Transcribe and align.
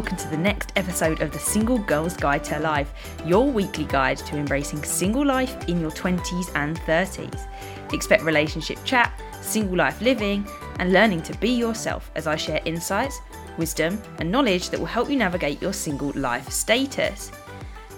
Welcome 0.00 0.16
to 0.16 0.28
the 0.28 0.38
next 0.38 0.72
episode 0.76 1.20
of 1.20 1.30
the 1.30 1.38
Single 1.38 1.76
Girl's 1.76 2.16
Guide 2.16 2.42
to 2.44 2.58
Life, 2.58 2.90
your 3.26 3.44
weekly 3.44 3.84
guide 3.84 4.16
to 4.16 4.38
embracing 4.38 4.82
single 4.82 5.26
life 5.26 5.68
in 5.68 5.78
your 5.78 5.90
20s 5.90 6.50
and 6.54 6.78
30s. 6.78 7.46
Expect 7.92 8.22
relationship 8.22 8.82
chat, 8.82 9.12
single 9.42 9.76
life 9.76 10.00
living, 10.00 10.48
and 10.78 10.94
learning 10.94 11.20
to 11.24 11.36
be 11.36 11.50
yourself 11.50 12.10
as 12.14 12.26
I 12.26 12.36
share 12.36 12.62
insights, 12.64 13.20
wisdom, 13.58 14.00
and 14.20 14.32
knowledge 14.32 14.70
that 14.70 14.80
will 14.80 14.86
help 14.86 15.10
you 15.10 15.16
navigate 15.16 15.60
your 15.60 15.74
single 15.74 16.12
life 16.14 16.48
status. 16.48 17.30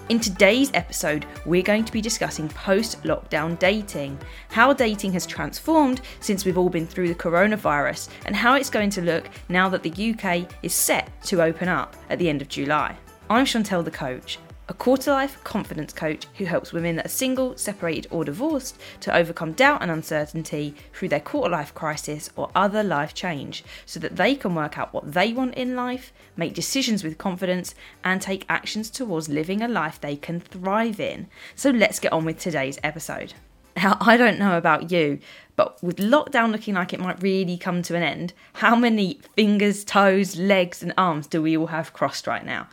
In 0.09 0.19
today's 0.19 0.69
episode, 0.73 1.25
we're 1.45 1.63
going 1.63 1.85
to 1.85 1.91
be 1.91 2.01
discussing 2.01 2.49
post 2.49 3.01
lockdown 3.03 3.57
dating, 3.57 4.19
how 4.49 4.73
dating 4.73 5.13
has 5.13 5.25
transformed 5.25 6.01
since 6.19 6.43
we've 6.43 6.57
all 6.57 6.69
been 6.69 6.85
through 6.85 7.07
the 7.07 7.15
coronavirus, 7.15 8.09
and 8.25 8.35
how 8.35 8.55
it's 8.55 8.69
going 8.69 8.89
to 8.89 9.01
look 9.01 9.29
now 9.47 9.69
that 9.69 9.81
the 9.81 10.13
UK 10.13 10.53
is 10.61 10.73
set 10.73 11.09
to 11.23 11.41
open 11.41 11.69
up 11.69 11.95
at 12.09 12.19
the 12.19 12.27
end 12.27 12.41
of 12.41 12.49
July. 12.49 12.97
I'm 13.29 13.45
Chantelle 13.45 13.81
the 13.81 13.91
coach, 13.91 14.39
a 14.69 14.73
quarter 14.73 15.11
life 15.11 15.43
confidence 15.43 15.91
coach 15.91 16.25
who 16.37 16.45
helps 16.45 16.71
women 16.71 16.95
that 16.95 17.05
are 17.05 17.09
single, 17.09 17.57
separated, 17.57 18.07
or 18.09 18.23
divorced 18.23 18.79
to 19.01 19.13
overcome 19.15 19.51
doubt 19.51 19.81
and 19.81 19.91
uncertainty 19.91 20.73
through 20.93 21.09
their 21.09 21.19
quarter 21.19 21.49
life 21.49 21.73
crisis 21.73 22.29
or 22.37 22.49
other 22.55 22.81
life 22.81 23.13
change 23.13 23.63
so 23.85 23.99
that 23.99 24.15
they 24.15 24.35
can 24.35 24.55
work 24.55 24.77
out 24.77 24.93
what 24.93 25.11
they 25.11 25.33
want 25.33 25.55
in 25.55 25.75
life, 25.75 26.13
make 26.37 26.53
decisions 26.53 27.03
with 27.03 27.17
confidence, 27.17 27.75
and 28.05 28.21
take 28.21 28.45
actions 28.47 28.89
towards 28.89 29.27
living 29.27 29.61
a 29.61 29.67
life 29.67 29.99
they 29.99 30.15
can 30.15 30.39
thrive 30.39 30.99
in. 30.99 31.27
So 31.55 31.69
let's 31.69 31.99
get 31.99 32.13
on 32.13 32.23
with 32.23 32.39
today's 32.39 32.79
episode. 32.83 33.33
Now, 33.75 33.97
I 34.01 34.15
don't 34.15 34.39
know 34.39 34.57
about 34.57 34.91
you, 34.91 35.19
but 35.57 35.83
with 35.83 35.97
lockdown 35.97 36.53
looking 36.53 36.75
like 36.75 36.93
it 36.93 37.01
might 37.01 37.21
really 37.21 37.57
come 37.57 37.81
to 37.83 37.95
an 37.95 38.03
end, 38.03 38.33
how 38.53 38.77
many 38.77 39.19
fingers, 39.35 39.83
toes, 39.83 40.37
legs, 40.37 40.81
and 40.81 40.93
arms 40.97 41.27
do 41.27 41.41
we 41.41 41.57
all 41.57 41.67
have 41.67 41.91
crossed 41.91 42.27
right 42.27 42.45
now? 42.45 42.69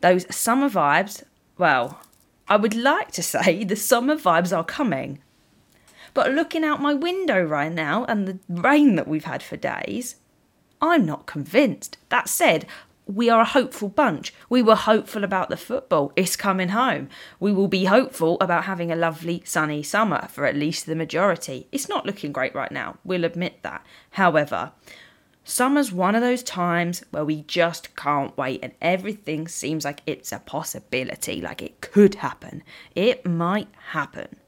Those 0.00 0.34
summer 0.34 0.68
vibes, 0.68 1.22
well, 1.58 2.00
I 2.48 2.56
would 2.56 2.74
like 2.74 3.10
to 3.12 3.22
say 3.34 3.64
the 3.64 3.76
summer 3.76 4.16
vibes 4.16 4.56
are 4.56 4.64
coming. 4.64 5.20
But 6.14 6.32
looking 6.32 6.64
out 6.64 6.80
my 6.80 6.94
window 6.94 7.42
right 7.42 7.72
now 7.72 8.04
and 8.06 8.26
the 8.26 8.38
rain 8.48 8.96
that 8.96 9.08
we've 9.08 9.24
had 9.24 9.42
for 9.42 9.56
days, 9.56 10.16
I'm 10.80 11.04
not 11.04 11.26
convinced. 11.26 11.98
That 12.08 12.28
said, 12.28 12.66
we 13.06 13.30
are 13.30 13.42
a 13.42 13.46
hopeful 13.46 13.88
bunch. 13.88 14.34
We 14.48 14.62
were 14.62 14.74
hopeful 14.74 15.22
about 15.22 15.48
the 15.48 15.56
football. 15.56 16.12
It's 16.16 16.34
coming 16.34 16.70
home. 16.70 17.08
We 17.38 17.52
will 17.52 17.68
be 17.68 17.84
hopeful 17.84 18.36
about 18.40 18.64
having 18.64 18.90
a 18.90 18.96
lovely 18.96 19.42
sunny 19.44 19.82
summer 19.82 20.26
for 20.28 20.44
at 20.44 20.56
least 20.56 20.86
the 20.86 20.96
majority. 20.96 21.68
It's 21.70 21.88
not 21.88 22.04
looking 22.04 22.32
great 22.32 22.54
right 22.54 22.72
now, 22.72 22.98
we'll 23.04 23.24
admit 23.24 23.62
that. 23.62 23.86
However, 24.10 24.72
Summer's 25.48 25.92
one 25.92 26.16
of 26.16 26.22
those 26.22 26.42
times 26.42 27.04
where 27.12 27.24
we 27.24 27.42
just 27.42 27.94
can't 27.94 28.36
wait 28.36 28.58
and 28.64 28.72
everything 28.82 29.46
seems 29.46 29.84
like 29.84 30.00
it's 30.04 30.32
a 30.32 30.40
possibility, 30.40 31.40
like 31.40 31.62
it 31.62 31.80
could 31.80 32.16
happen. 32.16 32.64
It 32.96 33.24
might 33.24 33.68
happen. 33.90 34.40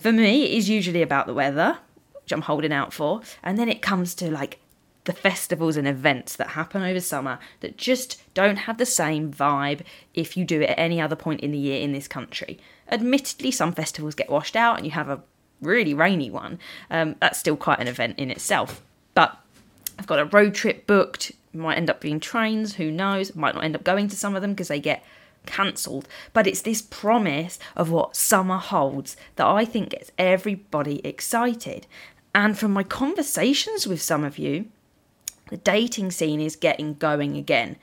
For 0.00 0.10
me, 0.10 0.44
it 0.44 0.52
is 0.52 0.70
usually 0.70 1.02
about 1.02 1.26
the 1.26 1.34
weather, 1.34 1.76
which 2.14 2.32
I'm 2.32 2.40
holding 2.40 2.72
out 2.72 2.94
for, 2.94 3.20
and 3.42 3.58
then 3.58 3.68
it 3.68 3.82
comes 3.82 4.14
to 4.14 4.30
like 4.30 4.58
the 5.04 5.12
festivals 5.12 5.76
and 5.76 5.86
events 5.86 6.34
that 6.36 6.48
happen 6.48 6.82
over 6.82 6.98
summer 6.98 7.38
that 7.60 7.76
just 7.76 8.22
don't 8.32 8.56
have 8.56 8.78
the 8.78 8.86
same 8.86 9.30
vibe 9.30 9.82
if 10.14 10.34
you 10.34 10.46
do 10.46 10.62
it 10.62 10.70
at 10.70 10.78
any 10.78 10.98
other 10.98 11.14
point 11.14 11.42
in 11.42 11.50
the 11.50 11.58
year 11.58 11.82
in 11.82 11.92
this 11.92 12.08
country. 12.08 12.58
Admittedly, 12.90 13.50
some 13.50 13.74
festivals 13.74 14.14
get 14.14 14.30
washed 14.30 14.56
out 14.56 14.78
and 14.78 14.86
you 14.86 14.92
have 14.92 15.10
a 15.10 15.22
really 15.60 15.92
rainy 15.92 16.30
one. 16.30 16.58
Um, 16.90 17.16
that's 17.20 17.38
still 17.38 17.56
quite 17.56 17.80
an 17.80 17.88
event 17.88 18.18
in 18.18 18.30
itself. 18.30 18.80
But 19.12 19.38
I've 19.98 20.06
got 20.06 20.18
a 20.18 20.24
road 20.24 20.54
trip 20.54 20.86
booked. 20.86 21.32
Might 21.52 21.76
end 21.76 21.88
up 21.88 22.00
being 22.00 22.18
trains, 22.18 22.74
who 22.74 22.90
knows? 22.90 23.36
Might 23.36 23.54
not 23.54 23.64
end 23.64 23.76
up 23.76 23.84
going 23.84 24.08
to 24.08 24.16
some 24.16 24.34
of 24.34 24.42
them 24.42 24.52
because 24.52 24.68
they 24.68 24.80
get 24.80 25.04
cancelled. 25.46 26.08
But 26.32 26.46
it's 26.46 26.62
this 26.62 26.82
promise 26.82 27.58
of 27.76 27.90
what 27.90 28.16
summer 28.16 28.58
holds 28.58 29.16
that 29.36 29.46
I 29.46 29.64
think 29.64 29.90
gets 29.90 30.10
everybody 30.18 31.00
excited. 31.06 31.86
And 32.34 32.58
from 32.58 32.72
my 32.72 32.82
conversations 32.82 33.86
with 33.86 34.02
some 34.02 34.24
of 34.24 34.38
you, 34.38 34.66
the 35.50 35.56
dating 35.58 36.10
scene 36.10 36.40
is 36.40 36.56
getting 36.56 36.94
going 36.94 37.36
again. 37.36 37.76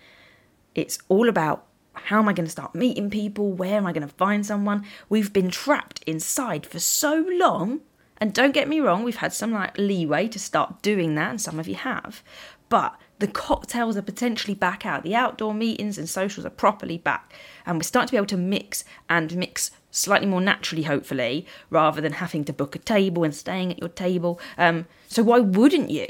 It's 0.75 0.99
all 1.07 1.29
about 1.29 1.65
how 1.93 2.19
am 2.19 2.27
I 2.27 2.33
going 2.33 2.45
to 2.45 2.51
start 2.51 2.75
meeting 2.75 3.09
people? 3.09 3.51
Where 3.51 3.77
am 3.77 3.85
I 3.85 3.93
going 3.93 4.07
to 4.07 4.13
find 4.15 4.45
someone? 4.45 4.85
We've 5.07 5.31
been 5.31 5.51
trapped 5.51 6.03
inside 6.03 6.65
for 6.65 6.79
so 6.79 7.25
long 7.31 7.81
and 8.21 8.33
don't 8.33 8.53
get 8.53 8.69
me 8.69 8.79
wrong, 8.79 9.03
we've 9.03 9.17
had 9.17 9.33
some 9.33 9.51
like 9.51 9.75
leeway 9.79 10.27
to 10.27 10.37
start 10.37 10.83
doing 10.83 11.15
that, 11.15 11.31
and 11.31 11.41
some 11.41 11.59
of 11.59 11.67
you 11.67 11.73
have. 11.73 12.21
But 12.69 12.95
the 13.17 13.27
cocktails 13.27 13.97
are 13.97 14.03
potentially 14.03 14.53
back 14.53 14.85
out. 14.85 15.03
The 15.03 15.15
outdoor 15.15 15.55
meetings 15.55 15.97
and 15.97 16.07
socials 16.07 16.45
are 16.45 16.51
properly 16.51 16.99
back. 16.99 17.33
And 17.65 17.77
we're 17.77 17.83
starting 17.83 18.07
to 18.07 18.11
be 18.11 18.17
able 18.17 18.27
to 18.27 18.37
mix 18.37 18.85
and 19.09 19.35
mix 19.35 19.71
slightly 19.89 20.27
more 20.27 20.39
naturally, 20.39 20.83
hopefully, 20.83 21.47
rather 21.71 21.99
than 21.99 22.13
having 22.13 22.45
to 22.45 22.53
book 22.53 22.75
a 22.75 22.79
table 22.79 23.23
and 23.23 23.35
staying 23.35 23.71
at 23.71 23.79
your 23.79 23.89
table. 23.89 24.39
Um, 24.57 24.85
so 25.07 25.23
why 25.23 25.39
wouldn't 25.39 25.89
you 25.89 26.07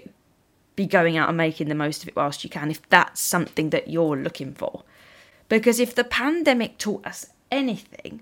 be 0.76 0.86
going 0.86 1.18
out 1.18 1.30
and 1.30 1.38
making 1.38 1.70
the 1.70 1.76
most 1.76 2.04
of 2.04 2.10
it 2.10 2.16
whilst 2.16 2.44
you 2.44 2.50
can 2.50 2.70
if 2.70 2.88
that's 2.90 3.22
something 3.22 3.72
that 3.72 3.88
you're 3.88 4.18
looking 4.18 4.54
for? 4.54 4.84
Because 5.48 5.80
if 5.80 5.96
the 5.96 6.04
pandemic 6.04 6.78
taught 6.78 7.06
us 7.06 7.28
anything, 7.50 8.22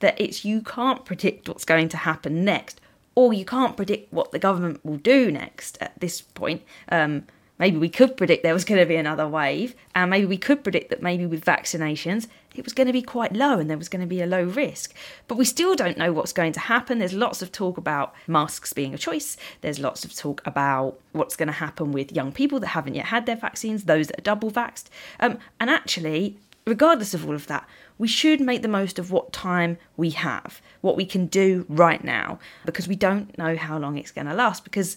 that 0.00 0.20
it's 0.20 0.44
you 0.44 0.60
can't 0.60 1.04
predict 1.04 1.48
what's 1.48 1.64
going 1.64 1.88
to 1.88 1.96
happen 1.96 2.44
next 2.44 2.80
or 3.18 3.32
you 3.32 3.44
can't 3.44 3.76
predict 3.76 4.12
what 4.12 4.30
the 4.30 4.38
government 4.38 4.78
will 4.84 4.96
do 4.96 5.32
next 5.32 5.76
at 5.80 5.98
this 5.98 6.20
point. 6.20 6.62
Um, 6.88 7.26
maybe 7.58 7.76
we 7.76 7.88
could 7.88 8.16
predict 8.16 8.44
there 8.44 8.54
was 8.54 8.64
going 8.64 8.78
to 8.80 8.86
be 8.86 8.94
another 8.94 9.26
wave, 9.26 9.74
and 9.92 10.08
maybe 10.08 10.24
we 10.24 10.36
could 10.38 10.62
predict 10.62 10.90
that 10.90 11.02
maybe 11.02 11.26
with 11.26 11.44
vaccinations 11.44 12.28
it 12.54 12.64
was 12.64 12.72
going 12.72 12.86
to 12.86 12.92
be 12.92 13.02
quite 13.02 13.34
low 13.34 13.58
and 13.58 13.68
there 13.68 13.76
was 13.76 13.88
going 13.88 14.02
to 14.02 14.06
be 14.06 14.22
a 14.22 14.26
low 14.26 14.44
risk. 14.44 14.94
But 15.26 15.36
we 15.36 15.44
still 15.44 15.74
don't 15.74 15.98
know 15.98 16.12
what's 16.12 16.32
going 16.32 16.52
to 16.52 16.60
happen. 16.60 17.00
There's 17.00 17.12
lots 17.12 17.42
of 17.42 17.50
talk 17.50 17.76
about 17.76 18.14
masks 18.28 18.72
being 18.72 18.94
a 18.94 18.98
choice, 18.98 19.36
there's 19.62 19.80
lots 19.80 20.04
of 20.04 20.14
talk 20.14 20.40
about 20.46 21.00
what's 21.10 21.34
going 21.34 21.48
to 21.48 21.52
happen 21.52 21.90
with 21.90 22.12
young 22.12 22.30
people 22.30 22.60
that 22.60 22.68
haven't 22.68 22.94
yet 22.94 23.06
had 23.06 23.26
their 23.26 23.36
vaccines, 23.36 23.84
those 23.84 24.06
that 24.06 24.20
are 24.20 24.22
double 24.22 24.52
vaxxed. 24.52 24.86
Um, 25.18 25.38
and 25.58 25.70
actually, 25.70 26.38
regardless 26.68 27.14
of 27.14 27.26
all 27.26 27.34
of 27.34 27.46
that, 27.46 27.66
we 27.96 28.08
should 28.08 28.40
make 28.40 28.62
the 28.62 28.68
most 28.68 28.98
of 28.98 29.10
what 29.10 29.32
time 29.32 29.78
we 29.96 30.10
have, 30.10 30.60
what 30.80 30.96
we 30.96 31.04
can 31.04 31.26
do 31.26 31.64
right 31.68 32.04
now, 32.04 32.38
because 32.64 32.86
we 32.86 32.96
don't 32.96 33.36
know 33.38 33.56
how 33.56 33.78
long 33.78 33.96
it's 33.96 34.12
going 34.12 34.26
to 34.26 34.34
last. 34.34 34.64
Because 34.64 34.96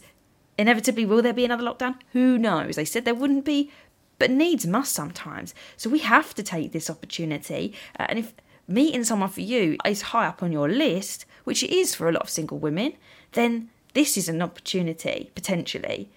inevitably, 0.57 1.05
will 1.05 1.21
there 1.21 1.33
be 1.33 1.45
another 1.45 1.63
lockdown? 1.63 1.95
Who 2.13 2.37
knows? 2.37 2.75
They 2.75 2.85
said 2.85 3.05
there 3.05 3.15
wouldn't 3.15 3.45
be, 3.45 3.71
but 4.19 4.29
needs 4.29 4.67
must 4.67 4.93
sometimes. 4.93 5.53
So 5.77 5.89
we 5.89 5.99
have 5.99 6.33
to 6.35 6.43
take 6.43 6.71
this 6.71 6.89
opportunity. 6.89 7.73
Uh, 7.99 8.05
and 8.09 8.19
if 8.19 8.33
meeting 8.67 9.03
someone 9.03 9.29
for 9.29 9.41
you 9.41 9.77
is 9.85 10.01
high 10.03 10.27
up 10.27 10.43
on 10.43 10.51
your 10.51 10.69
list, 10.69 11.25
which 11.43 11.63
it 11.63 11.71
is 11.71 11.95
for 11.95 12.07
a 12.07 12.11
lot 12.11 12.23
of 12.23 12.29
single 12.29 12.59
women, 12.59 12.93
then 13.33 13.69
this 13.93 14.17
is 14.17 14.29
an 14.29 14.41
opportunity 14.41 15.31
potentially. 15.35 16.09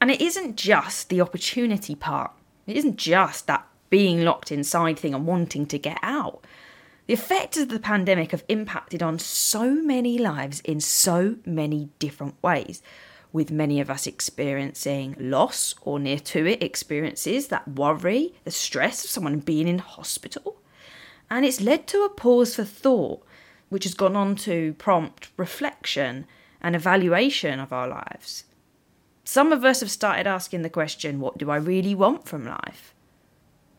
And 0.00 0.10
it 0.10 0.20
isn't 0.20 0.56
just 0.56 1.08
the 1.08 1.20
opportunity 1.20 1.94
part. 1.94 2.32
It 2.66 2.76
isn't 2.76 2.96
just 2.96 3.46
that 3.46 3.66
being 3.92 4.24
locked 4.24 4.50
inside 4.50 4.98
thing 4.98 5.12
and 5.12 5.26
wanting 5.26 5.66
to 5.66 5.78
get 5.78 5.98
out. 6.02 6.42
The 7.06 7.12
effects 7.12 7.58
of 7.58 7.68
the 7.68 7.78
pandemic 7.78 8.30
have 8.30 8.42
impacted 8.48 9.02
on 9.02 9.18
so 9.18 9.70
many 9.70 10.16
lives 10.16 10.60
in 10.60 10.80
so 10.80 11.36
many 11.44 11.90
different 11.98 12.42
ways, 12.42 12.82
with 13.34 13.50
many 13.50 13.82
of 13.82 13.90
us 13.90 14.06
experiencing 14.06 15.14
loss 15.20 15.74
or 15.82 15.98
near 15.98 16.18
to 16.20 16.46
it 16.46 16.62
experiences, 16.62 17.48
that 17.48 17.68
worry, 17.68 18.32
the 18.44 18.50
stress 18.50 19.04
of 19.04 19.10
someone 19.10 19.40
being 19.40 19.68
in 19.68 19.76
hospital. 19.76 20.56
And 21.28 21.44
it's 21.44 21.60
led 21.60 21.86
to 21.88 22.02
a 22.02 22.08
pause 22.08 22.56
for 22.56 22.64
thought, 22.64 23.22
which 23.68 23.84
has 23.84 23.92
gone 23.92 24.16
on 24.16 24.36
to 24.36 24.72
prompt 24.78 25.28
reflection 25.36 26.24
and 26.62 26.74
evaluation 26.74 27.60
of 27.60 27.74
our 27.74 27.88
lives. 27.88 28.44
Some 29.24 29.52
of 29.52 29.66
us 29.66 29.80
have 29.80 29.90
started 29.90 30.26
asking 30.26 30.62
the 30.62 30.70
question 30.70 31.20
what 31.20 31.36
do 31.36 31.50
I 31.50 31.56
really 31.56 31.94
want 31.94 32.26
from 32.26 32.46
life? 32.46 32.94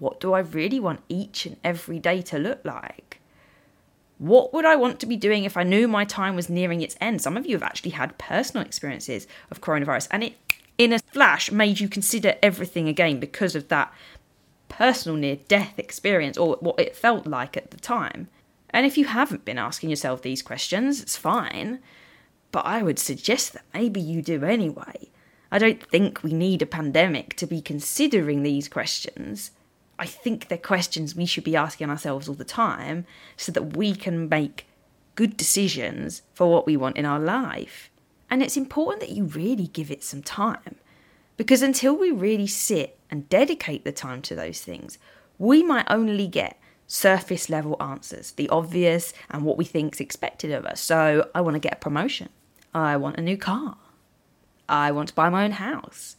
What 0.04 0.20
do 0.20 0.34
I 0.34 0.40
really 0.40 0.82
want 0.82 1.00
each 1.08 1.46
and 1.46 1.56
every 1.64 1.98
day 1.98 2.22
to 2.24 2.38
look 2.38 2.60
like? 2.66 3.22
What 4.18 4.54
would 4.54 4.66
I 4.66 4.76
want 4.76 5.00
to 5.00 5.06
be 5.06 5.16
doing 5.16 5.46
if 5.46 5.56
I 5.56 5.64
knew 5.64 5.88
my 5.88 6.04
time 6.04 6.36
was 6.36 6.50
nearing 6.50 6.82
its 6.82 6.98
end? 7.00 7.22
Some 7.22 7.38
of 7.38 7.46
you 7.46 7.56
have 7.56 7.64
actually 7.64 7.92
had 7.92 8.18
personal 8.18 8.66
experiences 8.66 9.28
of 9.50 9.62
coronavirus, 9.62 10.10
and 10.12 10.26
it, 10.26 10.34
in 10.78 10.92
a 10.92 11.00
flash, 11.00 11.54
made 11.54 11.80
you 11.80 11.88
consider 11.88 12.36
everything 12.44 12.90
again 12.90 13.22
because 13.22 13.56
of 13.56 13.70
that 13.70 13.94
personal 14.68 15.18
near 15.18 15.38
death 15.48 15.80
experience 15.80 16.38
or 16.38 16.58
what 16.60 16.82
it 16.82 16.98
felt 16.98 17.26
like 17.26 17.56
at 17.56 17.72
the 17.72 17.78
time. 17.78 18.28
And 18.72 18.86
if 18.86 18.98
you 18.98 19.06
haven't 19.06 19.46
been 19.46 19.58
asking 19.58 19.90
yourself 19.90 20.22
these 20.22 20.42
questions, 20.42 21.02
it's 21.02 21.16
fine. 21.16 21.80
But 22.52 22.66
I 22.66 22.84
would 22.84 23.00
suggest 23.00 23.54
that 23.54 23.64
maybe 23.74 24.02
you 24.02 24.22
do 24.22 24.44
anyway. 24.44 25.12
I 25.50 25.60
don't 25.60 25.82
think 25.82 26.24
we 26.24 26.34
need 26.34 26.62
a 26.62 26.66
pandemic 26.66 27.38
to 27.38 27.48
be 27.48 27.62
considering 27.62 28.44
these 28.44 28.68
questions. 28.68 29.52
I 30.00 30.06
think 30.06 30.48
they're 30.48 30.58
questions 30.58 31.16
we 31.16 31.26
should 31.26 31.44
be 31.44 31.56
asking 31.56 31.90
ourselves 31.90 32.28
all 32.28 32.36
the 32.36 32.44
time 32.44 33.06
so 33.38 33.52
that 33.52 33.78
we 33.78 33.96
can 33.96 34.28
make 34.28 34.66
good 35.16 35.38
decisions 35.38 36.24
for 36.34 36.52
what 36.52 36.66
we 36.66 36.76
want 36.76 36.98
in 36.98 37.06
our 37.06 37.20
life. 37.20 37.90
And 38.30 38.42
it's 38.42 38.58
important 38.58 39.02
that 39.02 39.16
you 39.16 39.26
really 39.26 39.68
give 39.68 39.92
it 39.92 40.04
some 40.04 40.24
time 40.24 40.76
because 41.38 41.62
until 41.62 41.96
we 41.96 42.12
really 42.12 42.48
sit 42.48 42.98
and 43.10 43.30
dedicate 43.30 43.84
the 43.84 43.92
time 43.92 44.22
to 44.24 44.36
those 44.36 44.62
things, 44.62 44.98
we 45.38 45.62
might 45.64 45.86
only 45.90 46.28
get 46.28 46.60
surface 46.88 47.50
level 47.50 47.78
answers, 47.80 48.32
the 48.32 48.50
obvious 48.50 49.14
and 49.30 49.44
what 49.44 49.58
we 49.58 49.66
think 49.66 49.96
is 49.96 50.00
expected 50.00 50.52
of 50.52 50.66
us. 50.66 50.80
So, 50.80 51.30
I 51.34 51.42
want 51.42 51.56
to 51.56 51.60
get 51.60 51.74
a 51.74 51.78
promotion. 51.78 52.30
I 52.74 52.98
want 52.98 53.18
a 53.18 53.22
new 53.22 53.38
car. 53.38 53.78
I 54.68 54.92
want 54.92 55.10
to 55.10 55.16
buy 55.16 55.30
my 55.30 55.44
own 55.46 55.52
house. 55.52 56.16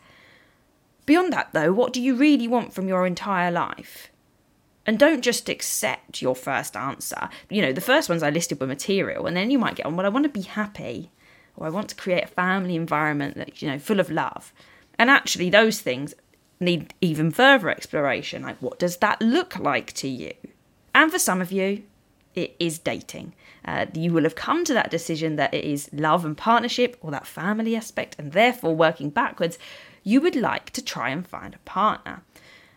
Beyond 1.07 1.33
that, 1.33 1.51
though, 1.53 1.73
what 1.73 1.93
do 1.93 2.01
you 2.01 2.15
really 2.15 2.49
want 2.49 2.73
from 2.73 2.89
your 2.89 3.07
entire 3.07 3.51
life? 3.51 4.11
And 4.87 4.99
don't 4.99 5.23
just 5.23 5.49
accept 5.49 6.21
your 6.21 6.35
first 6.35 6.77
answer. 6.77 7.29
You 7.49 7.63
know, 7.63 7.73
the 7.73 7.81
first 7.81 8.09
ones 8.09 8.23
I 8.23 8.31
listed 8.31 8.61
were 8.61 8.67
material, 8.67 9.27
and 9.27 9.37
then 9.37 9.51
you 9.51 9.59
might 9.59 9.77
get 9.77 9.87
on, 9.87 9.97
well, 9.97 10.07
I 10.07 10.11
want 10.11 10.25
to 10.25 10.29
be 10.29 10.43
happy, 10.43 11.11
or 11.57 11.67
I 11.67 11.71
want 11.71 11.89
to 11.91 11.95
create 11.95 12.25
a 12.25 12.29
family 12.29 12.77
environment 12.77 13.37
that, 13.37 13.63
you 13.63 13.69
know, 13.69 13.79
full 13.79 14.01
of 14.01 14.11
love. 14.11 14.53
And 14.99 15.11
actually, 15.11 15.51
those 15.51 15.81
things 15.81 16.15
need 16.61 16.95
even 17.01 17.31
further 17.31 17.71
exploration. 17.71 18.43
Like, 18.43 18.61
what 18.61 18.79
does 18.79 18.99
that 18.99 19.21
look 19.21 19.59
like 19.59 19.93
to 19.95 20.09
you? 20.09 20.33
And 20.95 21.11
for 21.11 21.19
some 21.19 21.41
of 21.41 21.51
you, 21.51 21.83
it 22.35 22.55
is 22.59 22.79
dating. 22.79 23.35
Uh, 23.65 23.87
you 23.95 24.13
will 24.13 24.25
have 24.25 24.35
come 24.35 24.65
to 24.65 24.75
that 24.75 24.91
decision 24.91 25.37
that 25.37 25.55
it 25.55 25.65
is 25.65 25.89
love 25.93 26.25
and 26.25 26.37
partnership 26.37 26.97
or 27.01 27.11
that 27.11 27.27
family 27.27 27.75
aspect, 27.75 28.17
and 28.19 28.33
therefore 28.33 28.75
working 28.75 29.11
backwards, 29.11 29.59
you 30.05 30.21
would 30.21 30.37
like 30.37 30.71
to 30.71 30.85
try 30.85 31.09
and 31.09 31.27
find 31.27 31.55
a 31.55 31.59
partner. 31.59 32.23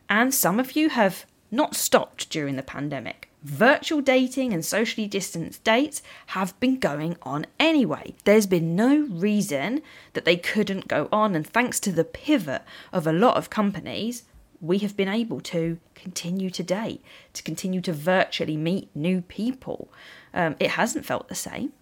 And 0.10 0.34
some 0.34 0.60
of 0.60 0.76
you 0.76 0.90
have 0.90 1.26
not 1.52 1.76
stopped 1.76 2.30
during 2.30 2.56
the 2.56 2.64
pandemic. 2.64 3.30
Virtual 3.44 4.02
dating 4.02 4.52
and 4.52 4.66
socially 4.66 5.08
distanced 5.08 5.64
dates 5.64 6.02
have 6.28 6.60
been 6.60 6.80
going 6.80 7.18
on 7.22 7.46
anyway. 7.60 8.16
There's 8.24 8.48
been 8.48 8.76
no 8.76 9.08
reason 9.10 9.82
that 10.14 10.26
they 10.26 10.38
couldn't 10.38 10.88
go 10.88 11.08
on, 11.12 11.36
and 11.36 11.46
thanks 11.46 11.80
to 11.82 11.92
the 11.92 12.04
pivot 12.04 12.64
of 12.92 13.06
a 13.06 13.14
lot 13.14 13.38
of 13.38 13.50
companies, 13.50 14.24
we 14.60 14.80
have 14.80 14.98
been 14.98 15.08
able 15.08 15.40
to 15.40 15.78
continue 15.94 16.50
to 16.50 16.64
date, 16.64 17.04
to 17.34 17.44
continue 17.44 17.82
to 17.82 17.94
virtually 17.94 18.58
meet 18.58 18.90
new 18.96 19.22
people. 19.22 19.90
Um, 20.34 20.56
it 20.60 20.72
hasn't 20.72 21.06
felt 21.06 21.30
the 21.30 21.36
same. 21.36 21.74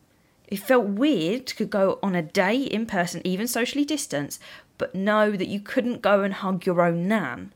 It 0.47 0.59
felt 0.59 0.85
weird 0.85 1.47
to 1.47 1.65
go 1.65 1.97
on 2.03 2.13
a 2.13 2.21
day 2.21 2.57
in 2.57 2.85
person, 2.85 3.21
even 3.23 3.47
socially 3.47 3.85
distanced, 3.85 4.39
but 4.77 4.95
know 4.95 5.31
that 5.31 5.47
you 5.47 5.59
couldn't 5.59 6.01
go 6.01 6.23
and 6.23 6.33
hug 6.33 6.65
your 6.65 6.81
own 6.81 7.07
nan. 7.07 7.53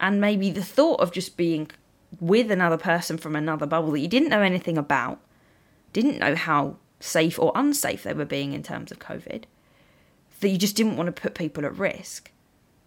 And 0.00 0.20
maybe 0.20 0.50
the 0.50 0.64
thought 0.64 1.00
of 1.00 1.12
just 1.12 1.36
being 1.36 1.70
with 2.18 2.50
another 2.50 2.78
person 2.78 3.18
from 3.18 3.36
another 3.36 3.66
bubble 3.66 3.92
that 3.92 4.00
you 4.00 4.08
didn't 4.08 4.30
know 4.30 4.42
anything 4.42 4.78
about, 4.78 5.20
didn't 5.92 6.18
know 6.18 6.34
how 6.34 6.76
safe 6.98 7.38
or 7.38 7.52
unsafe 7.54 8.02
they 8.02 8.12
were 8.12 8.24
being 8.24 8.52
in 8.52 8.62
terms 8.62 8.90
of 8.90 8.98
COVID, 8.98 9.44
that 10.40 10.48
you 10.48 10.58
just 10.58 10.76
didn't 10.76 10.96
want 10.96 11.14
to 11.14 11.22
put 11.22 11.34
people 11.34 11.64
at 11.64 11.76
risk. 11.76 12.30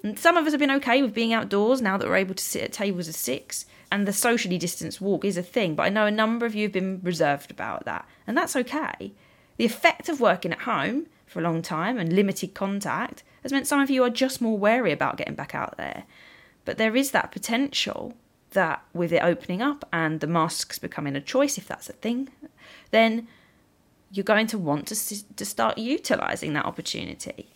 And 0.03 0.19
some 0.19 0.35
of 0.35 0.45
us 0.45 0.51
have 0.51 0.59
been 0.59 0.71
okay 0.71 1.01
with 1.01 1.13
being 1.13 1.33
outdoors 1.33 1.81
now 1.81 1.97
that 1.97 2.07
we're 2.07 2.17
able 2.17 2.35
to 2.35 2.43
sit 2.43 2.63
at 2.63 2.73
tables 2.73 3.07
of 3.07 3.15
six, 3.15 3.65
and 3.91 4.07
the 4.07 4.13
socially 4.13 4.57
distanced 4.57 4.99
walk 4.99 5.23
is 5.23 5.37
a 5.37 5.43
thing, 5.43 5.75
but 5.75 5.83
I 5.83 5.89
know 5.89 6.05
a 6.05 6.11
number 6.11 6.45
of 6.45 6.55
you 6.55 6.63
have 6.63 6.71
been 6.73 6.99
reserved 7.03 7.51
about 7.51 7.85
that, 7.85 8.07
and 8.27 8.37
that's 8.37 8.55
okay. 8.55 9.13
The 9.57 9.65
effect 9.65 10.09
of 10.09 10.19
working 10.19 10.51
at 10.51 10.61
home 10.61 11.07
for 11.33 11.39
a 11.39 11.43
long 11.43 11.61
time 11.61 11.97
and 11.97 12.13
limited 12.13 12.53
contact 12.53 13.23
has 13.41 13.51
meant 13.51 13.67
some 13.67 13.81
of 13.81 13.89
you 13.89 14.03
are 14.03 14.09
just 14.09 14.41
more 14.41 14.57
wary 14.57 14.91
about 14.91 15.17
getting 15.17 15.35
back 15.35 15.53
out 15.53 15.75
there. 15.77 16.05
But 16.63 16.77
there 16.77 16.95
is 16.95 17.11
that 17.11 17.31
potential 17.31 18.13
that 18.51 18.83
with 18.93 19.11
it 19.11 19.23
opening 19.23 19.61
up 19.61 19.87
and 19.91 20.19
the 20.19 20.27
masks 20.27 20.79
becoming 20.79 21.15
a 21.15 21.21
choice, 21.21 21.57
if 21.57 21.67
that's 21.67 21.89
a 21.89 21.93
thing, 21.93 22.29
then 22.91 23.27
you're 24.11 24.23
going 24.23 24.47
to 24.47 24.57
want 24.57 24.87
to, 24.87 25.35
to 25.35 25.45
start 25.45 25.77
utilising 25.77 26.53
that 26.53 26.65
opportunity 26.65 27.49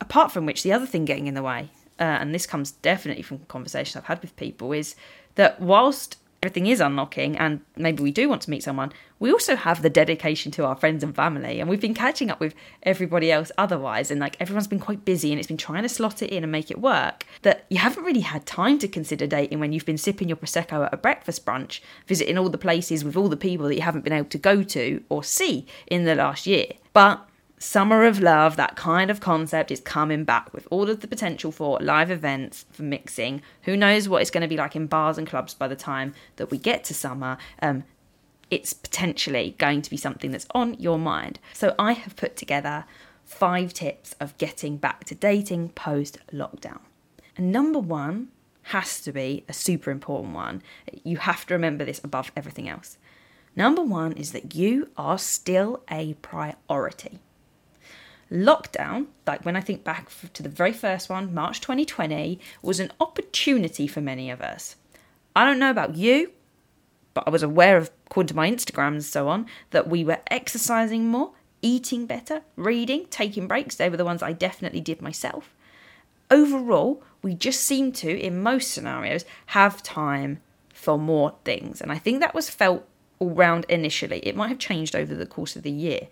apart 0.00 0.30
from 0.32 0.46
which, 0.46 0.62
the 0.62 0.72
other 0.72 0.86
thing 0.86 1.04
getting 1.04 1.26
in 1.26 1.34
the 1.34 1.42
way, 1.42 1.70
uh, 1.98 2.02
and 2.02 2.34
this 2.34 2.46
comes 2.46 2.72
definitely 2.72 3.22
from 3.22 3.38
conversations 3.46 3.96
I've 3.96 4.04
had 4.04 4.20
with 4.20 4.36
people, 4.36 4.72
is 4.72 4.94
that 5.36 5.60
whilst 5.60 6.18
everything 6.44 6.66
is 6.66 6.78
unlocking 6.78 7.38
and 7.38 7.60
maybe 7.74 8.02
we 8.02 8.10
do 8.10 8.28
want 8.28 8.42
to 8.42 8.50
meet 8.50 8.62
someone, 8.62 8.92
we 9.18 9.32
also 9.32 9.56
have 9.56 9.80
the 9.80 9.88
dedication 9.88 10.52
to 10.52 10.66
our 10.66 10.76
friends 10.76 11.02
and 11.02 11.16
family. 11.16 11.58
And 11.58 11.70
we've 11.70 11.80
been 11.80 11.94
catching 11.94 12.30
up 12.30 12.38
with 12.38 12.54
everybody 12.82 13.32
else 13.32 13.50
otherwise. 13.56 14.10
And 14.10 14.20
like 14.20 14.36
everyone's 14.38 14.66
been 14.66 14.78
quite 14.78 15.06
busy 15.06 15.32
and 15.32 15.38
it's 15.38 15.48
been 15.48 15.56
trying 15.56 15.84
to 15.84 15.88
slot 15.88 16.20
it 16.20 16.28
in 16.28 16.42
and 16.42 16.52
make 16.52 16.70
it 16.70 16.78
work. 16.78 17.24
That 17.42 17.64
you 17.70 17.78
haven't 17.78 18.04
really 18.04 18.20
had 18.20 18.44
time 18.44 18.78
to 18.80 18.88
consider 18.88 19.26
dating 19.26 19.58
when 19.58 19.72
you've 19.72 19.86
been 19.86 19.96
sipping 19.96 20.28
your 20.28 20.36
Prosecco 20.36 20.84
at 20.84 20.92
a 20.92 20.98
breakfast 20.98 21.46
brunch, 21.46 21.80
visiting 22.06 22.36
all 22.36 22.50
the 22.50 22.58
places 22.58 23.04
with 23.04 23.16
all 23.16 23.30
the 23.30 23.38
people 23.38 23.66
that 23.68 23.76
you 23.76 23.82
haven't 23.82 24.04
been 24.04 24.12
able 24.12 24.28
to 24.28 24.38
go 24.38 24.62
to 24.62 25.02
or 25.08 25.24
see 25.24 25.66
in 25.86 26.04
the 26.04 26.14
last 26.14 26.46
year. 26.46 26.66
But 26.92 27.26
Summer 27.58 28.04
of 28.04 28.20
Love, 28.20 28.56
that 28.56 28.76
kind 28.76 29.10
of 29.10 29.20
concept 29.20 29.70
is 29.70 29.80
coming 29.80 30.24
back 30.24 30.52
with 30.52 30.66
all 30.70 30.90
of 30.90 31.00
the 31.00 31.08
potential 31.08 31.52
for 31.52 31.78
live 31.80 32.10
events, 32.10 32.66
for 32.72 32.82
mixing. 32.82 33.42
Who 33.62 33.76
knows 33.76 34.08
what 34.08 34.22
it's 34.22 34.30
going 34.30 34.42
to 34.42 34.48
be 34.48 34.56
like 34.56 34.76
in 34.76 34.86
bars 34.86 35.18
and 35.18 35.26
clubs 35.26 35.54
by 35.54 35.68
the 35.68 35.76
time 35.76 36.14
that 36.36 36.50
we 36.50 36.58
get 36.58 36.84
to 36.84 36.94
summer. 36.94 37.38
Um, 37.62 37.84
it's 38.50 38.72
potentially 38.72 39.54
going 39.58 39.82
to 39.82 39.90
be 39.90 39.96
something 39.96 40.30
that's 40.30 40.46
on 40.50 40.74
your 40.74 40.98
mind. 40.98 41.38
So 41.52 41.74
I 41.78 41.92
have 41.92 42.16
put 42.16 42.36
together 42.36 42.84
five 43.24 43.72
tips 43.72 44.14
of 44.20 44.36
getting 44.36 44.76
back 44.76 45.04
to 45.04 45.14
dating 45.14 45.70
post 45.70 46.18
lockdown. 46.32 46.80
And 47.36 47.50
number 47.50 47.78
one 47.78 48.28
has 48.68 49.00
to 49.02 49.12
be 49.12 49.44
a 49.48 49.52
super 49.52 49.90
important 49.90 50.34
one. 50.34 50.62
You 51.02 51.18
have 51.18 51.46
to 51.46 51.54
remember 51.54 51.84
this 51.84 52.00
above 52.02 52.32
everything 52.36 52.68
else. 52.68 52.98
Number 53.56 53.82
one 53.82 54.12
is 54.12 54.32
that 54.32 54.54
you 54.54 54.90
are 54.96 55.18
still 55.18 55.82
a 55.88 56.14
priority 56.14 57.20
lockdown, 58.30 59.06
like 59.26 59.44
when 59.44 59.56
I 59.56 59.60
think 59.60 59.84
back 59.84 60.10
to 60.32 60.42
the 60.42 60.48
very 60.48 60.72
first 60.72 61.08
one, 61.08 61.34
March 61.34 61.60
2020, 61.60 62.40
was 62.62 62.80
an 62.80 62.92
opportunity 63.00 63.86
for 63.86 64.00
many 64.00 64.30
of 64.30 64.40
us. 64.40 64.76
I 65.36 65.44
don't 65.44 65.58
know 65.58 65.70
about 65.70 65.96
you, 65.96 66.32
but 67.12 67.24
I 67.26 67.30
was 67.30 67.42
aware 67.42 67.76
of, 67.76 67.90
according 68.06 68.28
to 68.28 68.36
my 68.36 68.50
Instagram 68.50 68.88
and 68.88 69.04
so 69.04 69.28
on, 69.28 69.46
that 69.70 69.88
we 69.88 70.04
were 70.04 70.20
exercising 70.28 71.08
more, 71.08 71.32
eating 71.62 72.06
better, 72.06 72.42
reading, 72.56 73.06
taking 73.10 73.46
breaks. 73.46 73.76
They 73.76 73.88
were 73.88 73.96
the 73.96 74.04
ones 74.04 74.22
I 74.22 74.32
definitely 74.32 74.80
did 74.80 75.00
myself. 75.00 75.54
Overall, 76.30 77.02
we 77.22 77.34
just 77.34 77.60
seemed 77.60 77.94
to, 77.96 78.10
in 78.10 78.42
most 78.42 78.70
scenarios, 78.70 79.24
have 79.46 79.82
time 79.82 80.40
for 80.72 80.98
more 80.98 81.36
things. 81.44 81.80
And 81.80 81.90
I 81.90 81.98
think 81.98 82.20
that 82.20 82.34
was 82.34 82.50
felt 82.50 82.86
all 83.18 83.30
round 83.30 83.64
initially. 83.68 84.18
It 84.18 84.36
might 84.36 84.48
have 84.48 84.58
changed 84.58 84.94
over 84.94 85.14
the 85.14 85.26
course 85.26 85.56
of 85.56 85.62
the 85.62 85.70
year. 85.70 86.08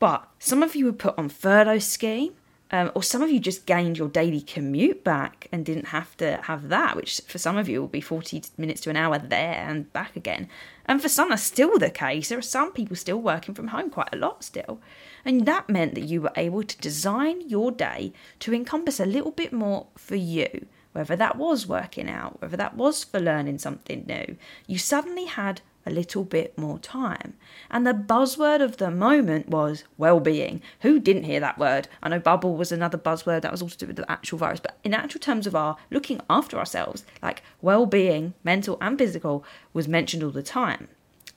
But 0.00 0.26
some 0.38 0.62
of 0.62 0.74
you 0.74 0.86
were 0.86 0.92
put 0.92 1.16
on 1.18 1.28
furlough 1.28 1.78
scheme, 1.78 2.32
um, 2.72 2.90
or 2.94 3.02
some 3.02 3.20
of 3.20 3.30
you 3.30 3.38
just 3.38 3.66
gained 3.66 3.98
your 3.98 4.08
daily 4.08 4.40
commute 4.40 5.04
back 5.04 5.48
and 5.52 5.64
didn't 5.64 5.88
have 5.88 6.16
to 6.16 6.40
have 6.44 6.68
that, 6.68 6.96
which 6.96 7.20
for 7.26 7.36
some 7.36 7.58
of 7.58 7.68
you 7.68 7.80
will 7.80 7.88
be 7.88 8.00
40 8.00 8.42
minutes 8.56 8.80
to 8.82 8.90
an 8.90 8.96
hour 8.96 9.18
there 9.18 9.54
and 9.54 9.92
back 9.92 10.16
again. 10.16 10.48
And 10.86 11.02
for 11.02 11.08
some, 11.08 11.28
that's 11.28 11.42
still 11.42 11.78
the 11.78 11.90
case. 11.90 12.28
There 12.30 12.38
are 12.38 12.42
some 12.42 12.72
people 12.72 12.96
still 12.96 13.20
working 13.20 13.54
from 13.54 13.68
home 13.68 13.90
quite 13.90 14.08
a 14.12 14.16
lot 14.16 14.42
still. 14.42 14.80
And 15.24 15.44
that 15.46 15.68
meant 15.68 15.94
that 15.96 16.04
you 16.04 16.22
were 16.22 16.32
able 16.34 16.62
to 16.62 16.78
design 16.78 17.48
your 17.48 17.70
day 17.70 18.14
to 18.38 18.54
encompass 18.54 19.00
a 19.00 19.06
little 19.06 19.32
bit 19.32 19.52
more 19.52 19.88
for 19.96 20.16
you, 20.16 20.66
whether 20.92 21.16
that 21.16 21.36
was 21.36 21.66
working 21.66 22.08
out, 22.08 22.40
whether 22.40 22.56
that 22.56 22.74
was 22.74 23.04
for 23.04 23.20
learning 23.20 23.58
something 23.58 24.04
new. 24.06 24.36
You 24.66 24.78
suddenly 24.78 25.26
had 25.26 25.60
a 25.86 25.90
little 25.90 26.24
bit 26.24 26.56
more 26.58 26.78
time. 26.78 27.34
And 27.70 27.86
the 27.86 27.92
buzzword 27.94 28.60
of 28.60 28.76
the 28.76 28.90
moment 28.90 29.48
was 29.48 29.84
well-being. 29.96 30.62
Who 30.80 30.98
didn't 30.98 31.24
hear 31.24 31.40
that 31.40 31.58
word? 31.58 31.88
I 32.02 32.08
know 32.08 32.18
bubble 32.18 32.56
was 32.56 32.72
another 32.72 32.98
buzzword 32.98 33.42
that 33.42 33.52
was 33.52 33.62
also 33.62 33.74
to 33.74 33.78
do 33.78 33.86
with 33.86 33.96
the 33.96 34.10
actual 34.10 34.38
virus, 34.38 34.60
but 34.60 34.78
in 34.84 34.94
actual 34.94 35.20
terms 35.20 35.46
of 35.46 35.54
our 35.54 35.76
looking 35.90 36.20
after 36.28 36.58
ourselves, 36.58 37.04
like 37.22 37.42
well-being, 37.62 38.34
mental 38.44 38.78
and 38.80 38.98
physical, 38.98 39.44
was 39.72 39.88
mentioned 39.88 40.22
all 40.22 40.30
the 40.30 40.42
time. 40.42 40.88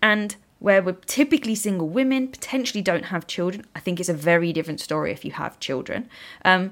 And 0.01 0.35
where 0.59 0.81
we're 0.81 0.93
typically 0.93 1.55
single 1.55 1.89
women, 1.89 2.29
potentially 2.29 2.81
don't 2.81 3.05
have 3.05 3.27
children, 3.27 3.65
I 3.75 3.79
think 3.79 3.99
it's 3.99 4.09
a 4.09 4.13
very 4.13 4.53
different 4.53 4.79
story 4.79 5.11
if 5.11 5.25
you 5.25 5.31
have 5.31 5.59
children. 5.59 6.09
Um, 6.45 6.71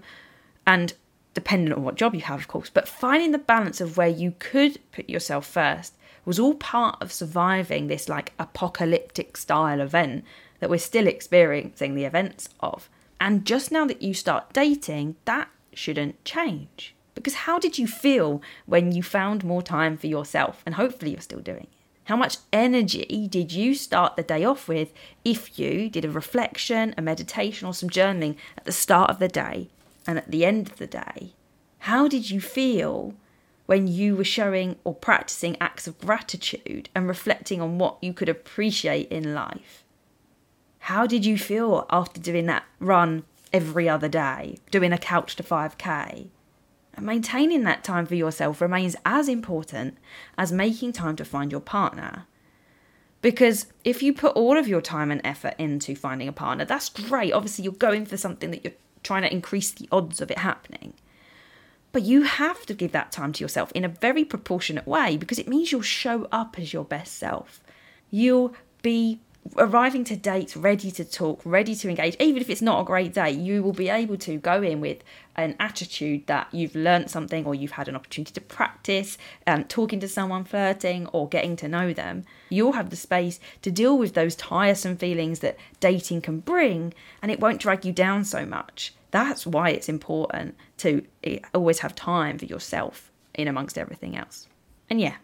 and 0.66 0.94
dependent 1.34 1.76
on 1.76 1.84
what 1.84 1.96
job 1.96 2.14
you 2.14 2.22
have, 2.22 2.40
of 2.40 2.48
course, 2.48 2.70
but 2.70 2.88
finding 2.88 3.32
the 3.32 3.38
balance 3.38 3.82
of 3.82 3.98
where 3.98 4.08
you 4.08 4.34
could 4.40 4.80
put 4.92 5.10
yourself 5.10 5.46
first 5.46 5.94
was 6.26 6.40
all 6.40 6.56
part 6.56 7.02
of 7.02 7.12
surviving 7.12 7.88
this 7.88 8.08
like 8.08 8.34
apocalyptic 8.38 9.38
style 9.38 9.82
event 9.82 10.24
that 10.60 10.70
we're 10.70 10.78
still 10.78 11.08
experiencing 11.08 11.96
the 11.96 12.06
events 12.06 12.50
of. 12.60 12.90
And 13.20 13.46
just 13.46 13.72
now 13.72 13.86
that 13.86 14.02
you 14.02 14.14
start 14.14 14.54
dating, 14.54 15.16
that 15.26 15.50
shouldn't 15.74 16.24
change. 16.26 16.96
Because 17.14 17.34
how 17.34 17.60
did 17.60 17.78
you 17.78 17.88
feel 17.88 18.42
when 18.66 18.92
you 18.92 19.04
found 19.04 19.44
more 19.44 19.62
time 19.62 19.98
for 19.98 20.08
yourself? 20.08 20.64
And 20.66 20.76
hopefully 20.76 21.12
you're 21.12 21.22
still 21.22 21.40
doing 21.40 21.64
it. 21.64 21.70
How 22.06 22.16
much 22.16 22.38
energy 22.52 23.28
did 23.30 23.52
you 23.52 23.76
start 23.76 24.16
the 24.16 24.24
day 24.24 24.44
off 24.44 24.68
with 24.68 24.92
if 25.24 25.60
you 25.60 25.90
did 25.90 26.04
a 26.04 26.10
reflection, 26.10 26.94
a 26.98 27.02
meditation, 27.02 27.68
or 27.68 27.74
some 27.74 27.90
journaling 27.90 28.36
at 28.58 28.66
the 28.66 28.72
start 28.72 29.10
of 29.10 29.20
the 29.20 29.28
day 29.28 29.70
and 30.08 30.18
at 30.18 30.32
the 30.32 30.44
end 30.44 30.70
of 30.70 30.78
the 30.78 30.88
day? 30.88 31.34
How 31.80 32.08
did 32.08 32.30
you 32.30 32.42
feel 32.42 33.14
when 33.72 33.88
you 33.88 34.18
were 34.18 34.26
showing 34.26 34.76
or 34.84 34.94
practicing 34.94 35.56
acts 35.62 35.88
of 35.88 35.98
gratitude 35.98 36.90
and 36.94 37.08
reflecting 37.08 37.62
on 37.62 37.78
what 37.78 37.98
you 38.02 38.12
could 38.12 38.28
appreciate 38.28 39.08
in 39.10 39.34
life? 39.34 39.86
How 40.80 41.08
did 41.08 41.26
you 41.26 41.38
feel 41.38 41.86
after 41.90 42.20
doing 42.20 42.48
that 42.48 42.66
run 42.82 43.24
every 43.54 43.88
other 43.88 44.10
day, 44.10 44.58
doing 44.72 44.92
a 44.92 44.98
couch 44.98 45.38
to 45.38 45.44
5k? 45.44 46.28
And 46.96 47.06
maintaining 47.06 47.64
that 47.64 47.82
time 47.82 48.06
for 48.06 48.16
yourself 48.16 48.60
remains 48.60 48.98
as 49.06 49.30
important 49.30 49.98
as 50.38 50.52
making 50.52 50.92
time 50.92 51.16
to 51.16 51.24
find 51.24 51.50
your 51.50 51.62
partner. 51.62 52.26
Because 53.22 53.68
if 53.86 54.04
you 54.04 54.14
put 54.14 54.36
all 54.36 54.58
of 54.58 54.68
your 54.68 54.82
time 54.82 55.12
and 55.12 55.22
effort 55.24 55.56
into 55.58 55.96
finding 55.96 56.28
a 56.28 56.34
partner, 56.34 56.66
that's 56.66 56.90
great. 56.90 57.32
Obviously, 57.32 57.64
you're 57.64 57.72
going 57.72 58.06
for 58.06 58.18
something 58.18 58.52
that 58.52 58.66
you're 58.66 58.74
trying 59.02 59.22
to 59.22 59.32
increase 59.32 59.72
the 59.72 59.88
odds 59.94 60.20
of 60.20 60.30
it 60.30 60.40
happening. 60.40 60.94
But 61.92 62.04
you 62.04 62.24
have 62.24 62.66
to 62.68 62.74
give 62.74 62.92
that 62.94 63.12
time 63.12 63.34
to 63.34 63.44
yourself 63.44 63.72
in 63.74 63.84
a 63.84 63.90
very 63.90 64.24
proportionate 64.24 64.88
way 64.88 65.18
because 65.18 65.40
it 65.40 65.48
means 65.48 65.72
you'll 65.72 65.82
show 65.82 66.28
up 66.32 66.58
as 66.58 66.74
your 66.74 66.86
best 66.86 67.18
self. 67.18 67.62
You'll 68.10 68.54
be 68.82 69.20
arriving 69.58 70.04
to 70.06 70.16
dates 70.16 70.56
ready 70.56 70.92
to 70.92 71.04
talk, 71.04 71.42
ready 71.44 71.76
to 71.76 71.90
engage, 71.90 72.16
even 72.20 72.42
if 72.42 72.50
it's 72.50 72.62
not 72.62 72.82
a 72.82 72.84
great 72.84 73.14
day, 73.14 73.32
you 73.32 73.64
will 73.64 73.74
be 73.74 73.90
able 73.90 74.18
to 74.18 74.38
go 74.38 74.62
in 74.62 74.80
with 74.80 75.04
an 75.36 75.56
attitude 75.60 76.28
that 76.28 76.48
you've 76.52 76.76
learnt 76.76 77.10
something 77.10 77.46
or 77.46 77.56
you've 77.56 77.72
had 77.72 77.88
an 77.88 77.96
opportunity 77.96 78.34
to 78.34 78.42
practice 78.42 79.18
um, 79.48 79.64
talking 79.64 80.00
to 80.00 80.08
someone, 80.08 80.44
flirting, 80.44 81.08
or 81.08 81.28
getting 81.28 81.56
to 81.56 81.68
know 81.68 81.94
them. 81.94 82.24
You'll 82.50 82.74
have 82.74 82.90
the 82.90 82.96
space 82.96 83.40
to 83.64 83.72
deal 83.72 83.98
with 83.98 84.14
those 84.14 84.36
tiresome 84.36 84.98
feelings 84.98 85.40
that 85.40 85.58
dating 85.80 86.22
can 86.22 86.40
bring, 86.40 86.94
and 87.22 87.32
it 87.32 87.40
won't 87.40 87.62
drag 87.62 87.86
you 87.86 87.94
down 87.94 88.24
so 88.26 88.46
much. 88.46 88.94
That's 89.12 89.46
why 89.46 89.70
it's 89.70 89.90
important 89.90 90.56
to 90.78 91.06
eh, 91.24 91.40
always 91.54 91.80
have 91.80 91.94
time 91.96 92.38
for 92.38 92.46
yourself 92.46 93.12
in 93.34 93.48
amongst 93.48 93.78
everything 93.78 94.18
else. 94.18 94.48
And 94.90 95.00
yeah, 95.00 95.16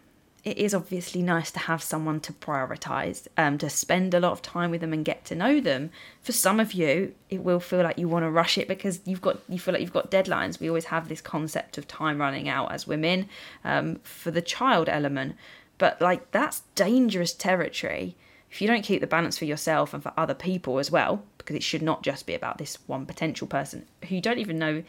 it 0.44 0.56
is 0.56 0.72
obviously 0.72 1.20
nice 1.20 1.50
to 1.50 1.58
have 1.58 1.82
someone 1.82 2.20
to 2.20 2.32
prioritize, 2.32 3.26
um, 3.36 3.58
to 3.58 3.68
spend 3.68 4.14
a 4.14 4.20
lot 4.20 4.32
of 4.32 4.40
time 4.40 4.70
with 4.70 4.80
them 4.80 4.92
and 4.92 5.04
get 5.04 5.24
to 5.26 5.34
know 5.34 5.60
them. 5.60 5.90
For 6.22 6.32
some 6.32 6.60
of 6.60 6.72
you, 6.72 7.14
it 7.28 7.42
will 7.42 7.60
feel 7.60 7.82
like 7.82 7.98
you 7.98 8.08
want 8.08 8.24
to 8.24 8.30
rush 8.30 8.56
it 8.56 8.68
because 8.68 9.00
you've 9.04 9.20
got 9.20 9.38
you 9.48 9.58
feel 9.58 9.72
like 9.72 9.80
you've 9.80 9.92
got 9.92 10.10
deadlines. 10.10 10.60
We 10.60 10.68
always 10.68 10.86
have 10.86 11.08
this 11.08 11.20
concept 11.20 11.76
of 11.76 11.88
time 11.88 12.20
running 12.20 12.48
out 12.48 12.72
as 12.72 12.86
women 12.86 13.28
um, 13.64 13.96
for 14.04 14.30
the 14.30 14.42
child 14.42 14.88
element, 14.88 15.36
but 15.76 16.00
like 16.00 16.30
that's 16.30 16.62
dangerous 16.74 17.32
territory 17.32 18.16
if 18.50 18.60
you 18.62 18.68
don't 18.68 18.82
keep 18.82 19.00
the 19.00 19.06
balance 19.06 19.38
for 19.38 19.44
yourself 19.44 19.92
and 19.92 20.02
for 20.02 20.12
other 20.16 20.34
people 20.34 20.78
as 20.78 20.90
well, 20.90 21.22
because 21.36 21.56
it 21.56 21.62
should 21.62 21.82
not 21.82 22.02
just 22.02 22.26
be 22.26 22.34
about 22.34 22.58
this 22.58 22.78
one 22.86 23.06
potential 23.06 23.46
person 23.46 23.86
who 24.08 24.14
you 24.14 24.20
don't 24.20 24.38
even 24.38 24.58
know 24.58 24.82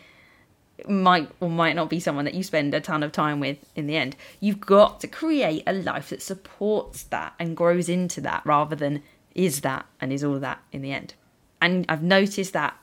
might 0.87 1.29
or 1.39 1.49
might 1.49 1.75
not 1.75 1.89
be 1.89 1.99
someone 1.99 2.25
that 2.25 2.33
you 2.33 2.43
spend 2.43 2.73
a 2.73 2.79
ton 2.79 3.03
of 3.03 3.11
time 3.11 3.39
with 3.39 3.57
in 3.75 3.87
the 3.87 3.97
end. 3.97 4.15
You've 4.39 4.61
got 4.61 5.01
to 5.01 5.07
create 5.07 5.63
a 5.67 5.73
life 5.73 6.09
that 6.09 6.21
supports 6.21 7.03
that 7.03 7.33
and 7.39 7.57
grows 7.57 7.89
into 7.89 8.21
that 8.21 8.45
rather 8.45 8.75
than 8.75 9.03
is 9.35 9.61
that 9.61 9.85
and 9.99 10.13
is 10.13 10.23
all 10.23 10.35
of 10.35 10.41
that 10.41 10.59
in 10.71 10.81
the 10.81 10.91
end. 10.91 11.15
And 11.61 11.85
I've 11.89 12.03
noticed 12.03 12.53
that 12.53 12.77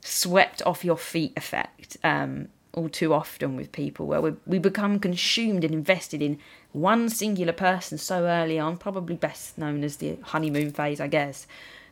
swept 0.00 0.62
off 0.66 0.84
your 0.84 0.96
feet 0.96 1.32
effect 1.36 1.96
um, 2.04 2.48
all 2.74 2.88
too 2.88 3.12
often 3.12 3.56
with 3.56 3.72
people 3.72 4.06
where 4.06 4.20
we, 4.20 4.32
we 4.46 4.58
become 4.58 4.98
consumed 4.98 5.64
and 5.64 5.74
invested 5.74 6.22
in 6.22 6.38
one 6.72 7.08
singular 7.08 7.52
person 7.52 7.98
so 7.98 8.24
early 8.24 8.58
on, 8.58 8.76
probably 8.76 9.16
best 9.16 9.58
known 9.58 9.84
as 9.84 9.96
the 9.96 10.16
honeymoon 10.22 10.70
phase, 10.70 11.00
I 11.00 11.06
guess 11.06 11.46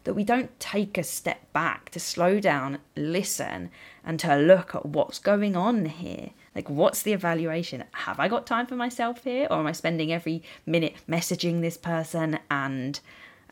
that 0.05 0.15
we 0.15 0.25
don't 0.25 0.59
take 0.59 0.97
a 0.97 1.03
step 1.03 1.53
back 1.53 1.91
to 1.91 2.01
slow 2.01 2.41
down, 2.41 2.79
listen, 2.97 3.71
and 4.05 4.19
to 4.21 4.37
look 4.37 4.75
at 4.75 4.87
what's 4.87 5.19
going 5.19 5.55
on 5.55 5.85
here. 5.85 6.31
Like, 6.55 6.71
what's 6.71 7.03
the 7.03 7.13
evaluation? 7.13 7.85
Have 7.93 8.19
I 8.19 8.29
got 8.29 8.47
time 8.47 8.67
for 8.67 8.77
myself 8.77 9.25
here? 9.25 9.47
Or 9.51 9.59
am 9.59 9.67
I 9.67 9.73
spending 9.73 10.13
every 10.13 10.43
minute 10.65 10.95
messaging 11.09 11.61
this 11.61 11.77
person 11.77 12.39
and 12.51 12.99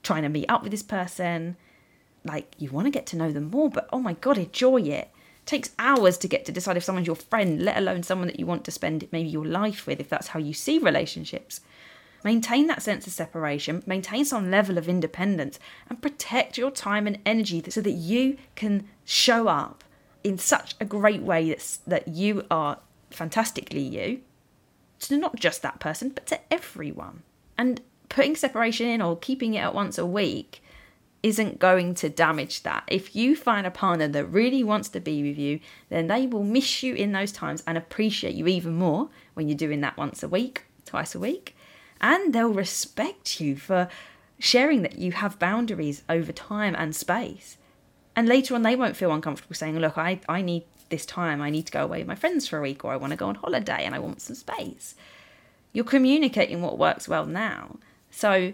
trying 0.02 0.22
to 0.22 0.28
meet 0.28 0.48
up 0.48 0.62
with 0.62 0.70
this 0.70 0.82
person? 0.82 1.56
Like, 2.24 2.54
you 2.58 2.70
want 2.70 2.86
to 2.86 2.90
get 2.90 3.06
to 3.06 3.16
know 3.16 3.30
them 3.30 3.50
more, 3.50 3.68
but 3.68 3.88
oh 3.92 4.00
my 4.00 4.14
God, 4.14 4.38
enjoy 4.38 4.80
it. 4.82 5.10
Takes 5.48 5.70
hours 5.78 6.18
to 6.18 6.28
get 6.28 6.44
to 6.44 6.52
decide 6.52 6.76
if 6.76 6.84
someone's 6.84 7.06
your 7.06 7.16
friend, 7.16 7.64
let 7.64 7.78
alone 7.78 8.02
someone 8.02 8.28
that 8.28 8.38
you 8.38 8.44
want 8.44 8.66
to 8.66 8.70
spend 8.70 9.08
maybe 9.10 9.30
your 9.30 9.46
life 9.46 9.86
with, 9.86 9.98
if 9.98 10.08
that's 10.08 10.28
how 10.28 10.38
you 10.38 10.52
see 10.52 10.78
relationships. 10.78 11.62
Maintain 12.22 12.66
that 12.66 12.82
sense 12.82 13.06
of 13.06 13.14
separation, 13.14 13.82
maintain 13.86 14.26
some 14.26 14.50
level 14.50 14.76
of 14.76 14.90
independence, 14.90 15.58
and 15.88 16.02
protect 16.02 16.58
your 16.58 16.70
time 16.70 17.06
and 17.06 17.18
energy 17.24 17.64
so 17.70 17.80
that 17.80 17.92
you 17.92 18.36
can 18.56 18.86
show 19.06 19.48
up 19.48 19.84
in 20.22 20.36
such 20.36 20.74
a 20.80 20.84
great 20.84 21.22
way 21.22 21.48
that, 21.48 21.78
that 21.86 22.08
you 22.08 22.44
are 22.50 22.80
fantastically 23.10 23.80
you 23.80 24.20
to 25.00 25.16
not 25.16 25.36
just 25.36 25.62
that 25.62 25.80
person, 25.80 26.10
but 26.10 26.26
to 26.26 26.38
everyone. 26.52 27.22
And 27.56 27.80
putting 28.10 28.36
separation 28.36 28.86
in 28.86 29.00
or 29.00 29.16
keeping 29.16 29.54
it 29.54 29.60
at 29.60 29.74
once 29.74 29.96
a 29.96 30.04
week 30.04 30.62
isn't 31.28 31.58
going 31.58 31.94
to 31.94 32.08
damage 32.08 32.62
that. 32.64 32.84
If 32.88 33.14
you 33.14 33.36
find 33.36 33.66
a 33.66 33.70
partner 33.70 34.08
that 34.08 34.26
really 34.26 34.64
wants 34.64 34.88
to 34.90 35.00
be 35.00 35.22
with 35.22 35.38
you, 35.38 35.60
then 35.88 36.08
they 36.08 36.26
will 36.26 36.44
miss 36.44 36.82
you 36.82 36.94
in 36.94 37.12
those 37.12 37.30
times 37.32 37.62
and 37.66 37.78
appreciate 37.78 38.34
you 38.34 38.48
even 38.48 38.74
more 38.74 39.08
when 39.34 39.48
you're 39.48 39.56
doing 39.56 39.80
that 39.82 39.96
once 39.96 40.22
a 40.22 40.28
week, 40.28 40.64
twice 40.84 41.14
a 41.14 41.18
week 41.18 41.54
and 42.00 42.32
they'll 42.32 42.52
respect 42.52 43.40
you 43.40 43.56
for 43.56 43.88
sharing 44.38 44.82
that 44.82 44.98
you 44.98 45.12
have 45.12 45.38
boundaries 45.38 46.02
over 46.08 46.32
time 46.32 46.74
and 46.76 46.94
space. 46.94 47.56
And 48.14 48.28
later 48.28 48.54
on, 48.54 48.62
they 48.62 48.76
won't 48.76 48.96
feel 48.96 49.12
uncomfortable 49.12 49.54
saying, 49.54 49.78
Look, 49.78 49.98
I, 49.98 50.20
I 50.28 50.42
need 50.42 50.64
this 50.88 51.06
time. 51.06 51.40
I 51.40 51.50
need 51.50 51.66
to 51.66 51.72
go 51.72 51.84
away 51.84 51.98
with 51.98 52.06
my 52.06 52.14
friends 52.14 52.48
for 52.48 52.58
a 52.58 52.62
week, 52.62 52.84
or 52.84 52.92
I 52.92 52.96
want 52.96 53.12
to 53.12 53.16
go 53.16 53.28
on 53.28 53.36
holiday 53.36 53.84
and 53.84 53.94
I 53.94 53.98
want 53.98 54.20
some 54.20 54.36
space. 54.36 54.94
You're 55.72 55.84
communicating 55.84 56.62
what 56.62 56.78
works 56.78 57.08
well 57.08 57.26
now. 57.26 57.76
So 58.10 58.52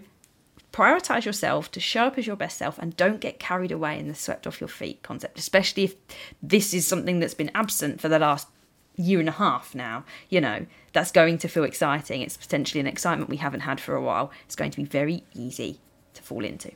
prioritize 0.75 1.23
yourself 1.23 1.71
to 1.71 1.79
show 1.79 2.07
up 2.07 2.17
as 2.17 2.27
your 2.27 2.35
best 2.35 2.57
self 2.57 2.77
and 2.77 2.97
don't 2.97 3.21
get 3.21 3.39
carried 3.39 3.71
away 3.71 3.97
in 3.97 4.09
the 4.09 4.13
swept 4.13 4.45
off 4.45 4.59
your 4.59 4.67
feet 4.67 5.01
concept, 5.03 5.39
especially 5.39 5.85
if 5.85 5.95
this 6.43 6.73
is 6.73 6.85
something 6.85 7.19
that's 7.19 7.33
been 7.33 7.51
absent 7.55 8.01
for 8.01 8.09
the 8.09 8.19
last 8.19 8.49
year 8.97 9.21
and 9.21 9.29
a 9.29 9.33
half 9.33 9.73
now, 9.73 10.03
you 10.29 10.41
know, 10.41 10.65
that's 10.91 11.13
going 11.13 11.37
to 11.37 11.47
feel 11.47 11.63
exciting. 11.63 12.21
It's 12.21 12.35
potentially 12.35 12.81
an 12.81 12.87
excitement 12.87 13.29
we 13.29 13.37
haven't 13.37 13.61
had 13.61 13.79
for 13.79 13.95
a 13.95 14.01
while. 14.01 14.31
It's 14.43 14.55
going 14.57 14.71
to 14.71 14.77
be 14.77 14.83
very 14.83 15.23
easy 15.33 15.79
to 16.13 16.21
fall 16.21 16.43
into. 16.43 16.71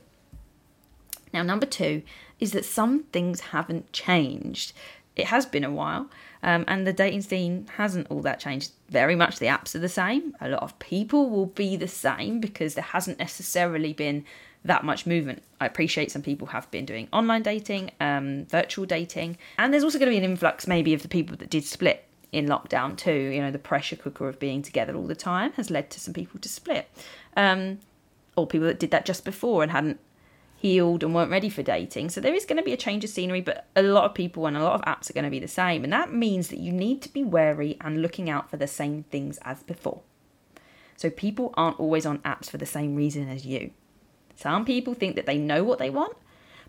Now, 1.34 1.42
number 1.42 1.66
two 1.66 2.02
is 2.38 2.52
that 2.52 2.64
some 2.64 3.04
things 3.12 3.40
haven't 3.40 3.92
changed. 3.92 4.72
It 5.16 5.26
has 5.26 5.44
been 5.44 5.64
a 5.64 5.70
while, 5.70 6.08
um, 6.42 6.64
and 6.68 6.86
the 6.86 6.92
dating 6.92 7.22
scene 7.22 7.66
hasn't 7.76 8.06
all 8.10 8.22
that 8.22 8.40
changed. 8.40 8.72
Very 8.88 9.16
much 9.16 9.38
the 9.38 9.46
apps 9.46 9.74
are 9.74 9.80
the 9.80 9.88
same. 9.88 10.34
A 10.40 10.48
lot 10.48 10.62
of 10.62 10.78
people 10.78 11.28
will 11.28 11.46
be 11.46 11.76
the 11.76 11.88
same 11.88 12.40
because 12.40 12.74
there 12.74 12.84
hasn't 12.84 13.18
necessarily 13.18 13.92
been 13.92 14.24
that 14.64 14.84
much 14.84 15.06
movement. 15.06 15.42
I 15.60 15.66
appreciate 15.66 16.10
some 16.10 16.22
people 16.22 16.48
have 16.48 16.70
been 16.70 16.84
doing 16.84 17.08
online 17.12 17.42
dating, 17.42 17.90
um, 18.00 18.46
virtual 18.46 18.86
dating, 18.86 19.38
and 19.58 19.72
there's 19.72 19.84
also 19.84 19.98
going 19.98 20.10
to 20.10 20.18
be 20.18 20.24
an 20.24 20.30
influx 20.30 20.66
maybe 20.66 20.94
of 20.94 21.02
the 21.02 21.08
people 21.08 21.36
that 21.38 21.50
did 21.50 21.64
split 21.64 22.04
in 22.32 22.46
lockdown 22.46 22.96
too. 22.96 23.12
You 23.12 23.40
know, 23.40 23.50
the 23.50 23.58
pressure 23.58 23.96
cooker 23.96 24.28
of 24.28 24.38
being 24.38 24.62
together 24.62 24.94
all 24.94 25.06
the 25.06 25.14
time 25.14 25.52
has 25.52 25.70
led 25.70 25.90
to 25.90 26.00
some 26.00 26.14
people 26.14 26.40
to 26.40 26.48
split, 26.48 26.88
um, 27.36 27.80
or 28.36 28.46
people 28.46 28.68
that 28.68 28.78
did 28.78 28.90
that 28.92 29.04
just 29.04 29.24
before 29.24 29.62
and 29.62 29.72
hadn't 29.72 29.98
healed 30.60 31.02
and 31.02 31.14
weren't 31.14 31.30
ready 31.30 31.48
for 31.48 31.62
dating. 31.62 32.10
So 32.10 32.20
there 32.20 32.34
is 32.34 32.44
going 32.44 32.58
to 32.58 32.62
be 32.62 32.72
a 32.72 32.76
change 32.76 33.02
of 33.04 33.10
scenery, 33.10 33.40
but 33.40 33.66
a 33.74 33.82
lot 33.82 34.04
of 34.04 34.14
people 34.14 34.46
and 34.46 34.56
a 34.56 34.62
lot 34.62 34.74
of 34.74 34.82
apps 34.82 35.08
are 35.08 35.14
going 35.14 35.24
to 35.24 35.30
be 35.30 35.38
the 35.38 35.48
same, 35.48 35.84
and 35.84 35.92
that 35.92 36.12
means 36.12 36.48
that 36.48 36.58
you 36.58 36.72
need 36.72 37.02
to 37.02 37.12
be 37.12 37.24
wary 37.24 37.76
and 37.80 38.02
looking 38.02 38.28
out 38.28 38.50
for 38.50 38.56
the 38.56 38.66
same 38.66 39.04
things 39.04 39.38
as 39.42 39.62
before. 39.62 40.02
So 40.96 41.10
people 41.10 41.54
aren't 41.54 41.80
always 41.80 42.04
on 42.04 42.18
apps 42.18 42.50
for 42.50 42.58
the 42.58 42.66
same 42.66 42.94
reason 42.94 43.28
as 43.28 43.46
you. 43.46 43.70
Some 44.34 44.64
people 44.64 44.94
think 44.94 45.16
that 45.16 45.26
they 45.26 45.38
know 45.38 45.64
what 45.64 45.78
they 45.78 45.90
want, 45.90 46.16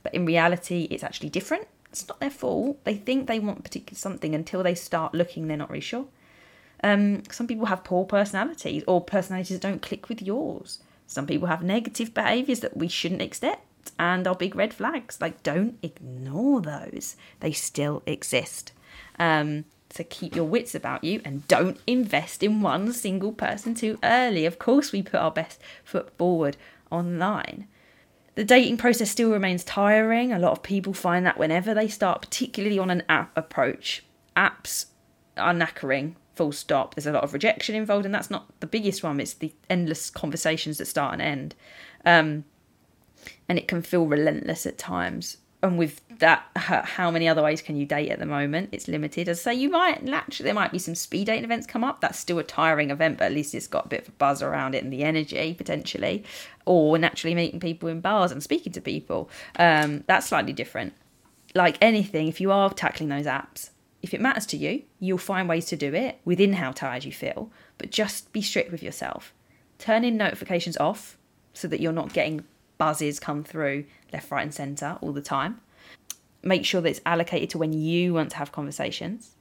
but 0.03 0.13
in 0.13 0.25
reality, 0.25 0.87
it's 0.89 1.03
actually 1.03 1.29
different 1.29 1.67
it's 1.91 2.07
not 2.07 2.19
their 2.19 2.29
fault. 2.29 2.83
They 2.85 2.95
think 2.95 3.27
they 3.27 3.39
want 3.39 3.63
particular 3.63 3.97
something 3.97 4.33
until 4.33 4.63
they 4.63 4.75
start 4.75 5.13
looking, 5.13 5.47
they're 5.47 5.57
not 5.57 5.69
really 5.69 5.81
sure. 5.81 6.05
Um, 6.83 7.23
some 7.29 7.47
people 7.47 7.65
have 7.67 7.83
poor 7.83 8.05
personalities 8.05 8.83
or 8.87 9.01
personalities 9.01 9.59
that 9.59 9.67
don't 9.67 9.81
click 9.81 10.09
with 10.09 10.21
yours. 10.21 10.79
Some 11.05 11.27
people 11.27 11.47
have 11.47 11.61
negative 11.61 12.13
behaviours 12.13 12.61
that 12.61 12.77
we 12.77 12.87
shouldn't 12.87 13.21
accept 13.21 13.65
and 13.97 14.27
are 14.27 14.35
big 14.35 14.55
red 14.55 14.73
flags. 14.73 15.19
Like, 15.19 15.43
don't 15.43 15.77
ignore 15.81 16.61
those, 16.61 17.15
they 17.39 17.51
still 17.51 18.03
exist. 18.05 18.71
Um, 19.19 19.65
so 19.89 20.05
keep 20.09 20.35
your 20.35 20.45
wits 20.45 20.73
about 20.73 21.03
you 21.03 21.21
and 21.25 21.47
don't 21.47 21.79
invest 21.85 22.43
in 22.43 22.61
one 22.61 22.93
single 22.93 23.33
person 23.33 23.75
too 23.75 23.99
early. 24.03 24.45
Of 24.45 24.57
course, 24.57 24.91
we 24.91 25.01
put 25.01 25.19
our 25.19 25.31
best 25.31 25.59
foot 25.83 26.15
forward 26.17 26.57
online. 26.89 27.67
The 28.35 28.45
dating 28.45 28.77
process 28.77 29.11
still 29.11 29.31
remains 29.31 29.63
tiring. 29.63 30.31
A 30.31 30.39
lot 30.39 30.53
of 30.53 30.63
people 30.63 30.93
find 30.93 31.25
that 31.25 31.37
whenever 31.37 31.73
they 31.73 31.89
start, 31.89 32.21
particularly 32.21 32.79
on 32.79 32.89
an 32.89 33.03
app 33.09 33.35
approach, 33.37 34.03
apps 34.37 34.85
are 35.35 35.53
knackering, 35.53 36.15
full 36.35 36.53
stop. 36.53 36.95
There's 36.95 37.05
a 37.05 37.11
lot 37.11 37.25
of 37.25 37.33
rejection 37.33 37.75
involved, 37.75 38.05
and 38.05 38.15
that's 38.15 38.31
not 38.31 38.47
the 38.61 38.67
biggest 38.67 39.03
one, 39.03 39.19
it's 39.19 39.33
the 39.33 39.53
endless 39.69 40.09
conversations 40.09 40.77
that 40.77 40.85
start 40.85 41.13
and 41.13 41.21
end. 41.21 41.55
Um, 42.05 42.45
and 43.51 43.59
it 43.59 43.67
can 43.67 43.81
feel 43.81 44.05
relentless 44.05 44.65
at 44.65 44.77
times 44.77 45.37
and 45.63 45.77
with 45.77 46.01
that, 46.19 46.45
how 46.55 47.11
many 47.11 47.27
other 47.27 47.43
ways 47.43 47.61
can 47.61 47.75
you 47.75 47.85
date 47.85 48.09
at 48.09 48.19
the 48.19 48.25
moment? 48.25 48.69
It's 48.71 48.87
limited. 48.87 49.29
As 49.29 49.39
I 49.39 49.53
say, 49.53 49.55
you 49.55 49.69
might 49.69 50.03
naturally 50.03 50.45
there 50.45 50.55
might 50.55 50.71
be 50.71 50.79
some 50.79 50.95
speed 50.95 51.25
dating 51.25 51.43
events 51.43 51.67
come 51.67 51.83
up. 51.83 52.01
That's 52.01 52.17
still 52.17 52.39
a 52.39 52.43
tiring 52.43 52.89
event, 52.89 53.19
but 53.19 53.25
at 53.25 53.33
least 53.33 53.53
it's 53.53 53.67
got 53.67 53.85
a 53.85 53.89
bit 53.89 54.01
of 54.01 54.07
a 54.09 54.11
buzz 54.13 54.41
around 54.41 54.73
it 54.73 54.83
and 54.83 54.91
the 54.91 55.03
energy 55.03 55.53
potentially. 55.53 56.23
Or 56.65 56.97
naturally 56.97 57.35
meeting 57.35 57.59
people 57.59 57.89
in 57.89 58.01
bars 58.01 58.31
and 58.31 58.41
speaking 58.41 58.73
to 58.73 58.81
people. 58.81 59.29
Um, 59.57 60.03
that's 60.07 60.27
slightly 60.27 60.53
different. 60.53 60.93
Like 61.53 61.77
anything, 61.79 62.27
if 62.27 62.41
you 62.41 62.51
are 62.51 62.73
tackling 62.73 63.09
those 63.09 63.25
apps, 63.25 63.69
if 64.01 64.15
it 64.15 64.21
matters 64.21 64.47
to 64.47 64.57
you, 64.57 64.83
you'll 64.99 65.19
find 65.19 65.47
ways 65.47 65.65
to 65.65 65.77
do 65.77 65.93
it 65.93 66.19
within 66.25 66.53
how 66.53 66.71
tired 66.71 67.03
you 67.03 67.11
feel, 67.11 67.51
but 67.77 67.91
just 67.91 68.33
be 68.33 68.41
strict 68.41 68.71
with 68.71 68.81
yourself. 68.81 69.31
Turn 69.77 70.03
in 70.03 70.17
notifications 70.17 70.77
off 70.77 71.17
so 71.53 71.67
that 71.67 71.81
you're 71.81 71.91
not 71.91 72.13
getting 72.13 72.45
buzzes 72.81 73.19
come 73.19 73.43
through 73.43 73.85
left, 74.11 74.31
right, 74.31 74.41
and 74.41 74.51
centre 74.51 74.97
all 75.01 75.11
the 75.11 75.21
time. 75.21 75.61
Make 76.41 76.65
sure 76.65 76.81
that 76.81 76.89
it's 76.89 77.01
allocated 77.05 77.51
to 77.51 77.59
when 77.59 77.73
you 77.73 78.15
want 78.15 78.31
to 78.31 78.37
have 78.37 78.51
conversations. 78.51 79.35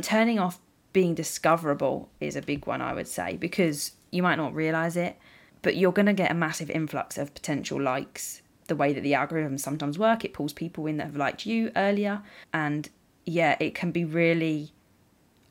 Turning 0.00 0.38
off 0.38 0.58
being 0.94 1.14
discoverable 1.14 2.08
is 2.18 2.34
a 2.34 2.40
big 2.40 2.66
one, 2.66 2.80
I 2.80 2.94
would 2.94 3.06
say, 3.06 3.36
because 3.36 3.92
you 4.10 4.22
might 4.22 4.36
not 4.36 4.54
realise 4.54 4.96
it, 4.96 5.18
but 5.60 5.76
you're 5.76 5.92
going 5.92 6.06
to 6.06 6.14
get 6.14 6.30
a 6.30 6.34
massive 6.34 6.70
influx 6.70 7.18
of 7.18 7.34
potential 7.34 7.78
likes. 7.78 8.40
The 8.68 8.76
way 8.76 8.94
that 8.94 9.02
the 9.02 9.12
algorithms 9.12 9.60
sometimes 9.60 9.98
work, 9.98 10.24
it 10.24 10.32
pulls 10.32 10.54
people 10.54 10.86
in 10.86 10.96
that 10.96 11.08
have 11.08 11.16
liked 11.16 11.44
you 11.44 11.70
earlier, 11.76 12.22
and 12.54 12.88
yeah, 13.26 13.58
it 13.60 13.74
can 13.74 13.90
be 13.90 14.06
really 14.06 14.72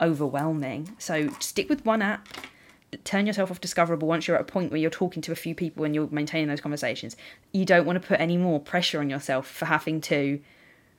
overwhelming. 0.02 0.96
So 0.98 1.30
stick 1.40 1.70
with 1.70 1.86
one 1.86 2.02
app, 2.02 2.28
turn 3.04 3.28
yourself 3.28 3.52
off 3.52 3.60
discoverable 3.60 4.08
once 4.08 4.28
you're 4.28 4.38
at 4.38 4.42
a 4.42 4.46
point 4.46 4.72
where 4.72 4.80
you're 4.80 4.90
talking 4.90 5.22
to 5.22 5.32
a 5.32 5.36
few 5.36 5.54
people 5.54 5.84
and 5.84 5.94
you're 5.94 6.08
maintaining 6.10 6.48
those 6.48 6.62
conversations. 6.62 7.16
You 7.52 7.66
don't 7.66 7.86
want 7.86 8.02
to 8.02 8.08
put 8.08 8.20
any 8.20 8.38
more 8.38 8.60
pressure 8.60 9.00
on 9.00 9.10
yourself 9.10 9.48
for 9.48 9.66
having 9.66 10.00
to 10.02 10.40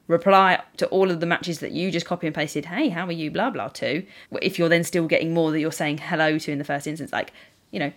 reply 0.07 0.63
to 0.79 0.87
all 0.87 1.11
of 1.11 1.21
the 1.21 1.27
matches 1.27 1.61
that 1.61 1.73
you 1.73 1.91
just 1.91 2.07
copy 2.07 2.27
and 2.27 2.35
pasted, 2.35 2.67
hey, 2.67 2.89
how 2.89 3.07
are 3.07 3.13
you, 3.13 3.31
blah, 3.31 3.51
blah, 3.51 3.69
to. 3.69 4.05
If 4.43 4.59
you're 4.59 4.69
then 4.69 4.85
still 4.85 5.07
getting 5.07 5.33
more 5.33 5.51
that 5.51 5.61
you're 5.61 5.73
saying 5.73 5.99
hello 5.99 6.39
to 6.39 6.53
in 6.53 6.59
the 6.59 6.65
first 6.65 6.87
instance, 6.87 7.13
like, 7.13 7.33
you 7.71 7.79
know, 7.79 7.93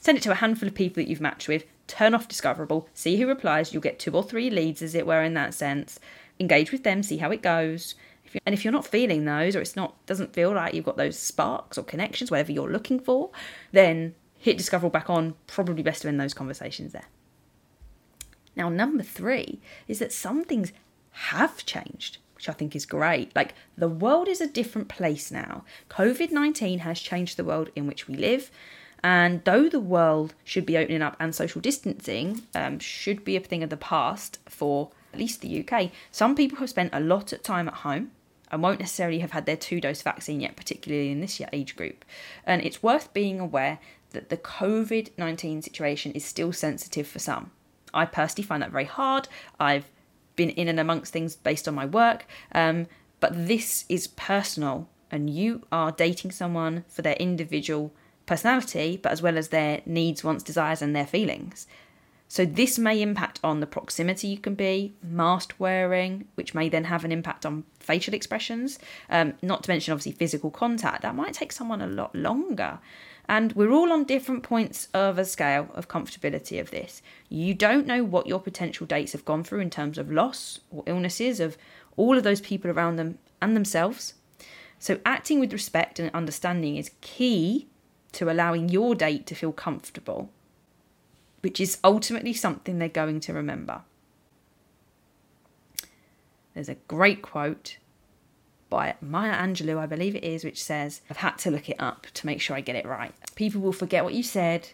send 0.00 0.18
it 0.18 0.22
to 0.22 0.30
a 0.30 0.36
handful 0.36 0.68
of 0.68 0.74
people 0.74 1.02
that 1.02 1.08
you've 1.08 1.20
matched 1.20 1.48
with, 1.48 1.64
turn 1.86 2.14
off 2.14 2.28
discoverable, 2.28 2.88
see 2.94 3.16
who 3.16 3.26
replies, 3.26 3.72
you'll 3.72 3.82
get 3.82 3.98
two 3.98 4.12
or 4.12 4.22
three 4.22 4.50
leads, 4.50 4.82
as 4.82 4.94
it 4.94 5.06
were, 5.06 5.22
in 5.22 5.34
that 5.34 5.54
sense. 5.54 5.98
Engage 6.38 6.72
with 6.72 6.84
them, 6.84 7.02
see 7.02 7.18
how 7.18 7.30
it 7.30 7.42
goes 7.42 7.94
and 8.44 8.54
if 8.54 8.64
you're 8.64 8.72
not 8.72 8.86
feeling 8.86 9.24
those 9.24 9.56
or 9.56 9.60
it's 9.60 9.76
not 9.76 9.94
doesn't 10.06 10.32
feel 10.32 10.52
like 10.52 10.74
you've 10.74 10.84
got 10.84 10.96
those 10.96 11.18
sparks 11.18 11.78
or 11.78 11.82
connections 11.82 12.30
whatever 12.30 12.52
you're 12.52 12.70
looking 12.70 12.98
for 12.98 13.30
then 13.72 14.14
hit 14.38 14.58
discoverable 14.58 14.90
back 14.90 15.08
on 15.08 15.34
probably 15.46 15.82
best 15.82 16.02
to 16.02 16.08
end 16.08 16.20
those 16.20 16.34
conversations 16.34 16.92
there 16.92 17.06
now 18.54 18.68
number 18.68 19.02
three 19.02 19.60
is 19.88 19.98
that 19.98 20.12
some 20.12 20.44
things 20.44 20.72
have 21.10 21.64
changed 21.64 22.18
which 22.36 22.50
I 22.50 22.52
think 22.52 22.76
is 22.76 22.86
great. 22.86 23.34
Like, 23.34 23.54
the 23.76 23.88
world 23.88 24.28
is 24.28 24.40
a 24.40 24.46
different 24.46 24.88
place 24.88 25.32
now. 25.32 25.64
COVID 25.88 26.30
19 26.30 26.80
has 26.80 27.00
changed 27.00 27.36
the 27.36 27.44
world 27.44 27.70
in 27.74 27.86
which 27.86 28.06
we 28.06 28.14
live. 28.14 28.50
And 29.02 29.42
though 29.44 29.68
the 29.68 29.80
world 29.80 30.34
should 30.44 30.66
be 30.66 30.76
opening 30.76 31.02
up 31.02 31.16
and 31.18 31.34
social 31.34 31.60
distancing 31.60 32.42
um, 32.54 32.78
should 32.78 33.24
be 33.24 33.36
a 33.36 33.40
thing 33.40 33.62
of 33.62 33.70
the 33.70 33.76
past 33.76 34.38
for 34.48 34.90
at 35.12 35.18
least 35.18 35.40
the 35.40 35.66
UK, 35.66 35.90
some 36.10 36.34
people 36.34 36.58
have 36.58 36.70
spent 36.70 36.90
a 36.92 37.00
lot 37.00 37.32
of 37.32 37.42
time 37.42 37.68
at 37.68 37.74
home 37.74 38.10
and 38.50 38.62
won't 38.62 38.80
necessarily 38.80 39.18
have 39.20 39.32
had 39.32 39.46
their 39.46 39.56
two 39.56 39.80
dose 39.80 40.02
vaccine 40.02 40.40
yet, 40.40 40.56
particularly 40.56 41.10
in 41.10 41.20
this 41.20 41.40
age 41.52 41.76
group. 41.76 42.04
And 42.44 42.62
it's 42.62 42.82
worth 42.82 43.12
being 43.12 43.40
aware 43.40 43.78
that 44.10 44.28
the 44.28 44.36
COVID 44.36 45.10
19 45.18 45.62
situation 45.62 46.12
is 46.12 46.24
still 46.24 46.52
sensitive 46.52 47.06
for 47.06 47.18
some. 47.18 47.50
I 47.92 48.04
personally 48.04 48.46
find 48.46 48.62
that 48.62 48.70
very 48.70 48.84
hard. 48.84 49.28
I've 49.58 49.90
been 50.36 50.50
in 50.50 50.68
and 50.68 50.78
amongst 50.78 51.12
things 51.12 51.34
based 51.34 51.66
on 51.66 51.74
my 51.74 51.86
work, 51.86 52.26
um, 52.52 52.86
but 53.20 53.46
this 53.46 53.84
is 53.88 54.06
personal, 54.08 54.88
and 55.10 55.30
you 55.30 55.62
are 55.72 55.92
dating 55.92 56.30
someone 56.30 56.84
for 56.88 57.02
their 57.02 57.14
individual 57.14 57.92
personality, 58.26 58.98
but 59.02 59.12
as 59.12 59.22
well 59.22 59.38
as 59.38 59.48
their 59.48 59.80
needs, 59.86 60.22
wants, 60.22 60.42
desires, 60.42 60.82
and 60.82 60.94
their 60.94 61.06
feelings. 61.06 61.66
So, 62.28 62.44
this 62.44 62.76
may 62.78 63.00
impact 63.02 63.38
on 63.44 63.60
the 63.60 63.66
proximity 63.66 64.28
you 64.28 64.38
can 64.38 64.56
be, 64.56 64.94
mask 65.00 65.54
wearing, 65.58 66.26
which 66.34 66.54
may 66.54 66.68
then 66.68 66.84
have 66.84 67.04
an 67.04 67.12
impact 67.12 67.46
on 67.46 67.64
facial 67.78 68.14
expressions, 68.14 68.80
um, 69.08 69.34
not 69.42 69.62
to 69.62 69.70
mention 69.70 69.92
obviously 69.92 70.12
physical 70.12 70.50
contact. 70.50 71.02
That 71.02 71.14
might 71.14 71.34
take 71.34 71.52
someone 71.52 71.80
a 71.80 71.86
lot 71.86 72.14
longer. 72.16 72.80
And 73.28 73.52
we're 73.52 73.70
all 73.70 73.92
on 73.92 74.04
different 74.04 74.42
points 74.42 74.88
of 74.94 75.18
a 75.18 75.24
scale 75.24 75.68
of 75.74 75.88
comfortability 75.88 76.60
of 76.60 76.70
this. 76.70 77.02
You 77.28 77.54
don't 77.54 77.86
know 77.86 78.04
what 78.04 78.26
your 78.26 78.40
potential 78.40 78.86
dates 78.86 79.12
have 79.12 79.24
gone 79.24 79.42
through 79.42 79.60
in 79.60 79.70
terms 79.70 79.98
of 79.98 80.10
loss 80.10 80.60
or 80.70 80.84
illnesses 80.86 81.40
of 81.40 81.56
all 81.96 82.16
of 82.16 82.24
those 82.24 82.40
people 82.40 82.70
around 82.70 82.96
them 82.96 83.18
and 83.40 83.56
themselves. 83.56 84.14
So, 84.78 84.98
acting 85.06 85.38
with 85.38 85.52
respect 85.52 85.98
and 86.00 86.10
understanding 86.12 86.76
is 86.76 86.90
key 87.00 87.68
to 88.12 88.30
allowing 88.30 88.68
your 88.68 88.94
date 88.94 89.26
to 89.26 89.34
feel 89.34 89.52
comfortable 89.52 90.30
which 91.46 91.60
is 91.60 91.78
ultimately 91.84 92.32
something 92.32 92.80
they're 92.80 92.88
going 92.88 93.20
to 93.20 93.32
remember. 93.32 93.82
There's 96.54 96.68
a 96.68 96.74
great 96.88 97.22
quote 97.22 97.76
by 98.68 98.96
Maya 99.00 99.32
Angelou, 99.32 99.78
I 99.78 99.86
believe 99.86 100.16
it 100.16 100.24
is, 100.24 100.42
which 100.42 100.60
says, 100.60 101.02
I've 101.08 101.18
had 101.18 101.38
to 101.38 101.52
look 101.52 101.70
it 101.70 101.76
up 101.78 102.08
to 102.14 102.26
make 102.26 102.40
sure 102.40 102.56
I 102.56 102.62
get 102.62 102.74
it 102.74 102.84
right. 102.84 103.14
People 103.36 103.60
will 103.60 103.70
forget 103.72 104.02
what 104.02 104.14
you 104.14 104.24
said, 104.24 104.70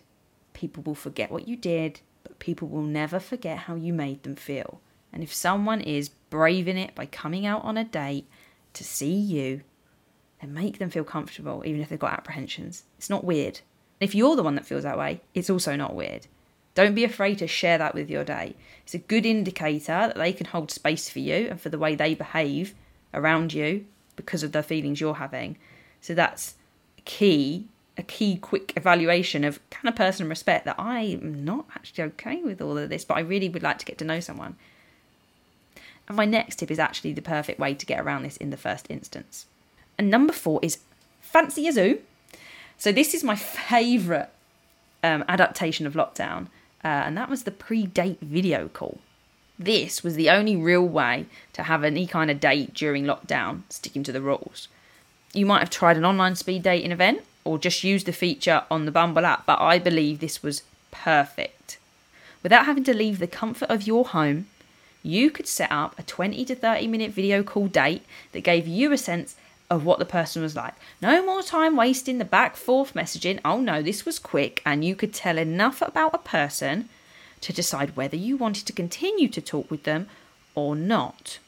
people 0.54 0.82
will 0.82 0.94
forget 0.94 1.30
what 1.30 1.46
you 1.46 1.56
did, 1.56 2.00
but 2.22 2.38
people 2.38 2.68
will 2.68 2.84
never 2.84 3.20
forget 3.20 3.58
how 3.58 3.74
you 3.74 3.92
made 3.92 4.22
them 4.22 4.34
feel. 4.34 4.80
And 5.12 5.22
if 5.22 5.34
someone 5.34 5.82
is 5.82 6.08
braving 6.08 6.78
it 6.78 6.94
by 6.94 7.04
coming 7.04 7.44
out 7.44 7.64
on 7.64 7.76
a 7.76 7.84
date 7.84 8.30
to 8.72 8.82
see 8.82 9.12
you, 9.12 9.60
then 10.40 10.54
make 10.54 10.78
them 10.78 10.88
feel 10.88 11.04
comfortable, 11.04 11.64
even 11.66 11.82
if 11.82 11.90
they've 11.90 11.98
got 11.98 12.14
apprehensions. 12.14 12.84
It's 12.96 13.10
not 13.10 13.24
weird. 13.24 13.60
If 14.00 14.14
you're 14.14 14.36
the 14.36 14.42
one 14.42 14.54
that 14.54 14.64
feels 14.64 14.84
that 14.84 14.96
way, 14.96 15.20
it's 15.34 15.50
also 15.50 15.76
not 15.76 15.94
weird. 15.94 16.28
Don't 16.74 16.94
be 16.94 17.04
afraid 17.04 17.38
to 17.38 17.46
share 17.46 17.78
that 17.78 17.94
with 17.94 18.08
your 18.08 18.24
day. 18.24 18.54
It's 18.84 18.94
a 18.94 18.98
good 18.98 19.26
indicator 19.26 19.86
that 19.86 20.16
they 20.16 20.32
can 20.32 20.46
hold 20.46 20.70
space 20.70 21.08
for 21.10 21.18
you 21.18 21.48
and 21.50 21.60
for 21.60 21.68
the 21.68 21.78
way 21.78 21.94
they 21.94 22.14
behave 22.14 22.74
around 23.12 23.52
you 23.52 23.84
because 24.16 24.42
of 24.42 24.52
the 24.52 24.62
feelings 24.62 25.00
you're 25.00 25.14
having. 25.14 25.58
So 26.00 26.14
that's 26.14 26.54
key, 27.04 27.66
a 27.96 28.02
key 28.02 28.36
quick 28.36 28.72
evaluation 28.76 29.44
of 29.44 29.60
kind 29.70 29.88
of 29.88 29.96
personal 29.96 30.30
respect 30.30 30.64
that 30.64 30.78
I'm 30.78 31.44
not 31.44 31.66
actually 31.74 32.04
okay 32.04 32.42
with 32.42 32.60
all 32.60 32.78
of 32.78 32.88
this, 32.88 33.04
but 33.04 33.16
I 33.16 33.20
really 33.20 33.48
would 33.48 33.62
like 33.62 33.78
to 33.78 33.84
get 33.84 33.98
to 33.98 34.04
know 34.04 34.20
someone. 34.20 34.56
And 36.08 36.16
my 36.16 36.24
next 36.24 36.56
tip 36.56 36.70
is 36.70 36.78
actually 36.78 37.12
the 37.12 37.22
perfect 37.22 37.58
way 37.58 37.74
to 37.74 37.86
get 37.86 38.00
around 38.00 38.22
this 38.22 38.36
in 38.38 38.50
the 38.50 38.56
first 38.56 38.86
instance. 38.90 39.46
And 39.98 40.10
number 40.10 40.32
four 40.32 40.58
is 40.62 40.78
fancy 41.20 41.68
a 41.68 41.72
Zoom. 41.72 41.98
So 42.78 42.92
this 42.92 43.14
is 43.14 43.22
my 43.22 43.36
favourite 43.36 44.30
um, 45.04 45.24
adaptation 45.28 45.86
of 45.86 45.94
lockdown 45.94 46.48
uh, 46.84 46.88
and 46.88 47.16
that 47.16 47.30
was 47.30 47.44
the 47.44 47.50
pre 47.50 47.86
date 47.86 48.18
video 48.20 48.68
call. 48.68 48.98
This 49.58 50.02
was 50.02 50.16
the 50.16 50.30
only 50.30 50.56
real 50.56 50.86
way 50.86 51.26
to 51.52 51.64
have 51.64 51.84
any 51.84 52.06
kind 52.06 52.30
of 52.30 52.40
date 52.40 52.74
during 52.74 53.04
lockdown, 53.04 53.62
sticking 53.68 54.02
to 54.04 54.12
the 54.12 54.20
rules. 54.20 54.68
You 55.32 55.46
might 55.46 55.60
have 55.60 55.70
tried 55.70 55.96
an 55.96 56.04
online 56.04 56.36
speed 56.36 56.62
dating 56.62 56.92
event 56.92 57.22
or 57.44 57.58
just 57.58 57.84
used 57.84 58.06
the 58.06 58.12
feature 58.12 58.64
on 58.70 58.84
the 58.84 58.90
Bumble 58.90 59.24
app, 59.24 59.46
but 59.46 59.60
I 59.60 59.78
believe 59.78 60.20
this 60.20 60.42
was 60.42 60.62
perfect. 60.90 61.78
Without 62.42 62.66
having 62.66 62.84
to 62.84 62.94
leave 62.94 63.18
the 63.18 63.26
comfort 63.26 63.70
of 63.70 63.86
your 63.86 64.06
home, 64.06 64.46
you 65.02 65.30
could 65.30 65.46
set 65.46 65.70
up 65.70 65.98
a 65.98 66.02
20 66.02 66.44
to 66.44 66.54
30 66.54 66.86
minute 66.86 67.12
video 67.12 67.42
call 67.42 67.66
date 67.68 68.02
that 68.32 68.42
gave 68.42 68.66
you 68.66 68.92
a 68.92 68.98
sense 68.98 69.36
of 69.72 69.86
what 69.86 69.98
the 69.98 70.04
person 70.04 70.42
was 70.42 70.54
like. 70.54 70.74
No 71.00 71.24
more 71.24 71.42
time 71.42 71.76
wasting 71.76 72.18
the 72.18 72.26
back 72.26 72.56
forth 72.56 72.92
messaging. 72.92 73.40
Oh 73.42 73.58
no, 73.58 73.80
this 73.80 74.04
was 74.04 74.18
quick, 74.18 74.60
and 74.66 74.84
you 74.84 74.94
could 74.94 75.14
tell 75.14 75.38
enough 75.38 75.80
about 75.80 76.14
a 76.14 76.18
person 76.18 76.90
to 77.40 77.54
decide 77.54 77.96
whether 77.96 78.14
you 78.14 78.36
wanted 78.36 78.66
to 78.66 78.74
continue 78.74 79.28
to 79.28 79.40
talk 79.40 79.70
with 79.70 79.84
them 79.84 80.08
or 80.54 80.76
not. 80.76 81.38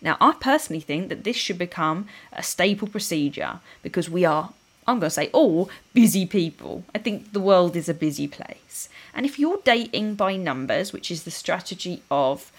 Now, 0.00 0.16
I 0.22 0.32
personally 0.40 0.80
think 0.80 1.10
that 1.10 1.24
this 1.24 1.36
should 1.36 1.58
become 1.58 2.06
a 2.32 2.42
staple 2.42 2.88
procedure 2.88 3.60
because 3.82 4.08
we 4.08 4.24
are, 4.24 4.54
I'm 4.86 4.98
going 4.98 5.10
to 5.10 5.10
say, 5.10 5.28
all 5.28 5.68
busy 5.92 6.24
people. 6.24 6.84
I 6.94 6.98
think 6.98 7.34
the 7.34 7.40
world 7.40 7.76
is 7.76 7.90
a 7.90 7.94
busy 7.94 8.26
place. 8.26 8.88
And 9.12 9.26
if 9.26 9.38
you're 9.38 9.60
dating 9.62 10.14
by 10.14 10.36
numbers, 10.36 10.94
which 10.94 11.10
is 11.10 11.24
the 11.24 11.30
strategy 11.30 12.02
of 12.10 12.50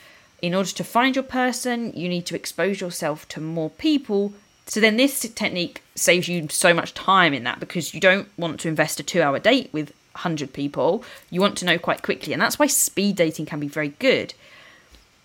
in 0.43 0.53
order 0.53 0.69
to 0.69 0.83
find 0.83 1.15
your 1.15 1.23
person, 1.23 1.91
you 1.95 2.07
need 2.07 2.27
to 2.27 2.35
expose 2.35 2.79
yourself 2.79 3.27
to 3.29 3.41
more 3.41 3.71
people 3.71 4.33
so 4.65 4.79
then 4.79 4.97
this 4.97 5.19
technique 5.35 5.83
saves 5.95 6.27
you 6.27 6.47
so 6.49 6.73
much 6.73 6.93
time 6.93 7.33
in 7.33 7.43
that 7.43 7.59
because 7.59 7.93
you 7.93 7.99
don't 7.99 8.27
want 8.37 8.59
to 8.61 8.67
invest 8.67 8.99
a 8.99 9.03
two 9.03 9.21
hour 9.21 9.39
date 9.39 9.69
with 9.73 9.91
100 10.13 10.53
people. 10.53 11.03
You 11.29 11.41
want 11.41 11.57
to 11.59 11.65
know 11.65 11.77
quite 11.77 12.01
quickly. 12.01 12.33
And 12.33 12.41
that's 12.41 12.59
why 12.59 12.67
speed 12.67 13.15
dating 13.15 13.45
can 13.45 13.59
be 13.59 13.67
very 13.67 13.89
good. 13.99 14.33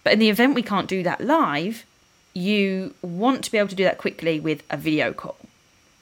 But 0.04 0.12
in 0.12 0.18
the 0.18 0.30
event 0.30 0.54
we 0.54 0.62
can't 0.62 0.88
do 0.88 1.02
that 1.02 1.20
live, 1.20 1.84
you 2.32 2.94
want 3.02 3.44
to 3.44 3.52
be 3.52 3.58
able 3.58 3.68
to 3.68 3.74
do 3.74 3.84
that 3.84 3.98
quickly 3.98 4.38
with 4.38 4.62
a 4.70 4.76
video 4.76 5.12
call. 5.12 5.36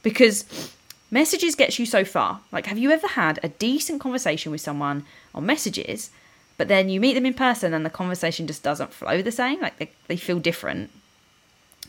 Because 0.03 0.75
messages 1.11 1.55
gets 1.55 1.79
you 1.79 1.87
so 1.87 2.05
far. 2.05 2.41
Like 2.53 2.67
have 2.67 2.79
you 2.79 2.91
ever 2.91 3.09
had 3.09 3.41
a 3.43 3.49
decent 3.49 4.01
conversation 4.01 4.53
with 4.53 4.61
someone 4.61 5.05
on 5.35 5.47
messages, 5.47 6.11
but 6.57 6.69
then 6.69 6.89
you 6.89 7.01
meet 7.01 7.15
them 7.15 7.27
in 7.27 7.35
person 7.35 7.75
and 7.75 7.85
the 7.85 7.91
conversation 7.91 8.47
just 8.47 8.63
doesn't 8.63 8.93
flow 8.93 9.23
the 9.23 9.33
same? 9.33 9.61
Like 9.61 9.79
they, 9.79 9.91
they 10.07 10.17
feel 10.17 10.39
different. 10.39 10.91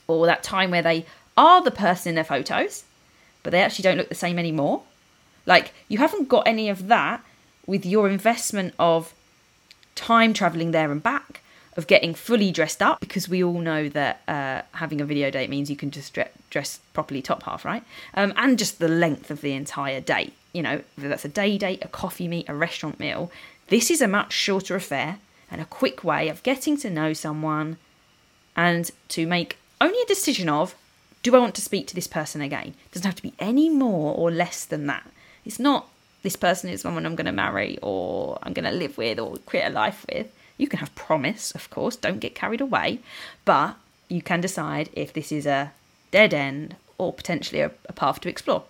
Or 0.08 0.26
that 0.26 0.44
time 0.44 0.72
where 0.72 0.84
they 0.84 1.06
are 1.38 1.64
the 1.64 1.72
person 1.72 2.10
in 2.10 2.16
their 2.16 2.24
photos, 2.24 2.84
but 3.44 3.52
they 3.52 3.62
actually 3.62 3.84
don't 3.84 3.98
look 3.98 4.10
the 4.10 4.16
same 4.16 4.40
anymore. 4.40 4.84
Like, 5.46 5.74
you 5.88 5.98
haven't 5.98 6.30
got 6.30 6.48
any 6.48 6.70
of 6.70 6.88
that 6.88 7.24
with 7.68 7.86
your 7.86 8.10
investment 8.10 8.74
of 8.80 9.14
time 9.96 10.34
traveling 10.34 10.72
there 10.72 10.92
and 10.92 11.02
back, 11.02 11.42
of 11.78 11.88
getting 11.88 12.14
fully 12.14 12.52
dressed 12.52 12.82
up 12.82 13.00
because 13.00 13.28
we 13.28 13.44
all 13.44 13.60
know 13.60 13.90
that 13.90 14.22
uh, 14.28 14.62
having 14.78 15.02
a 15.02 15.06
video 15.06 15.30
date 15.30 15.50
means 15.50 15.70
you 15.70 15.76
can 15.76 15.92
just 15.92 16.18
dress, 16.50 16.80
properly 16.94 17.22
top 17.22 17.44
half, 17.44 17.66
right? 17.66 17.84
Um, 18.14 18.34
and 18.38 18.58
just 18.58 18.80
the 18.80 18.88
length 18.88 19.30
of 19.30 19.42
the 19.42 19.54
entire 19.54 20.00
date. 20.00 20.34
You 20.54 20.64
know, 20.64 20.82
that's 20.98 21.26
a 21.26 21.30
day 21.30 21.58
date, 21.58 21.84
a 21.84 21.90
coffee 21.90 22.28
meet, 22.28 22.48
a 22.48 22.56
restaurant 22.56 23.00
meal. 23.00 23.30
This 23.68 23.92
is 23.92 24.02
a 24.02 24.08
much 24.08 24.32
shorter 24.32 24.76
affair 24.76 25.20
and 25.52 25.60
a 25.60 25.66
quick 25.66 26.04
way 26.04 26.30
of 26.30 26.44
getting 26.44 26.78
to 26.78 26.90
know 26.90 27.14
someone 27.14 27.78
and 28.56 28.90
to 29.10 29.28
make 29.28 29.58
only 29.82 30.02
a 30.02 30.06
decision 30.06 30.48
of 30.48 30.76
do 31.26 31.36
I 31.36 31.40
want 31.40 31.56
to 31.56 31.62
speak 31.62 31.88
to 31.88 31.96
this 31.96 32.06
person 32.06 32.40
again? 32.40 32.68
It 32.68 32.92
doesn't 32.92 33.08
have 33.08 33.16
to 33.16 33.24
be 33.24 33.34
any 33.40 33.68
more 33.68 34.14
or 34.14 34.30
less 34.30 34.64
than 34.64 34.86
that. 34.86 35.10
It's 35.44 35.58
not 35.58 35.88
this 36.22 36.36
person 36.36 36.70
is 36.70 36.82
someone 36.82 37.04
I'm 37.04 37.16
going 37.16 37.26
to 37.26 37.32
marry 37.32 37.80
or 37.82 38.38
I'm 38.44 38.54
going 38.54 38.72
to 38.72 38.78
live 38.78 38.96
with 38.96 39.18
or 39.20 39.38
create 39.48 39.66
a 39.66 39.72
life 39.72 40.06
with. 40.08 40.28
You 40.60 40.68
can 40.68 40.78
have 40.78 40.94
promise, 40.94 41.52
of 41.54 41.68
course, 41.72 41.96
don't 41.96 42.20
get 42.20 42.36
carried 42.36 42.62
away, 42.62 43.00
but 43.44 43.76
you 44.08 44.22
can 44.22 44.40
decide 44.40 44.92
if 44.94 45.14
this 45.14 45.32
is 45.32 45.48
a 45.48 45.72
dead 46.12 46.32
end 46.32 46.76
or 47.00 47.12
potentially 47.12 47.62
a, 47.62 47.72
a 47.90 47.94
path 47.94 48.22
to 48.22 48.30
explore. 48.30 48.66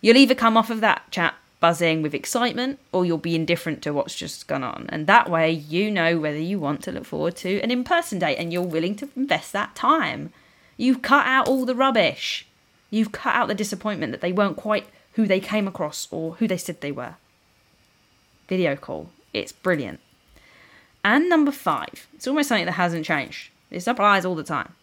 You'll 0.00 0.16
either 0.16 0.34
come 0.34 0.56
off 0.56 0.70
of 0.70 0.80
that 0.80 1.02
chat 1.10 1.34
buzzing 1.60 2.00
with 2.00 2.14
excitement 2.14 2.78
or 2.90 3.04
you'll 3.04 3.18
be 3.18 3.34
indifferent 3.34 3.82
to 3.82 3.92
what's 3.92 4.16
just 4.16 4.46
gone 4.46 4.64
on. 4.64 4.86
And 4.88 5.06
that 5.08 5.28
way 5.28 5.50
you 5.50 5.90
know 5.90 6.18
whether 6.18 6.38
you 6.38 6.58
want 6.58 6.82
to 6.84 6.92
look 6.92 7.04
forward 7.04 7.36
to 7.36 7.60
an 7.60 7.70
in 7.70 7.84
person 7.84 8.18
date 8.18 8.36
and 8.36 8.50
you're 8.50 8.62
willing 8.62 8.96
to 8.96 9.10
invest 9.14 9.52
that 9.52 9.74
time. 9.74 10.32
You've 10.76 11.02
cut 11.02 11.26
out 11.26 11.48
all 11.48 11.64
the 11.64 11.74
rubbish. 11.74 12.46
You've 12.90 13.12
cut 13.12 13.34
out 13.34 13.48
the 13.48 13.54
disappointment 13.54 14.12
that 14.12 14.20
they 14.20 14.32
weren't 14.32 14.56
quite 14.56 14.86
who 15.12 15.26
they 15.26 15.40
came 15.40 15.66
across 15.66 16.08
or 16.10 16.34
who 16.34 16.46
they 16.46 16.56
said 16.56 16.80
they 16.80 16.92
were. 16.92 17.14
Video 18.48 18.76
call. 18.76 19.10
It's 19.32 19.52
brilliant. 19.52 20.00
And 21.04 21.28
number 21.28 21.52
five, 21.52 22.06
it's 22.14 22.26
almost 22.26 22.48
something 22.48 22.66
that 22.66 22.72
hasn't 22.72 23.06
changed. 23.06 23.50
This 23.70 23.86
applies 23.86 24.24
all 24.24 24.34
the 24.34 24.44
time. 24.44 24.74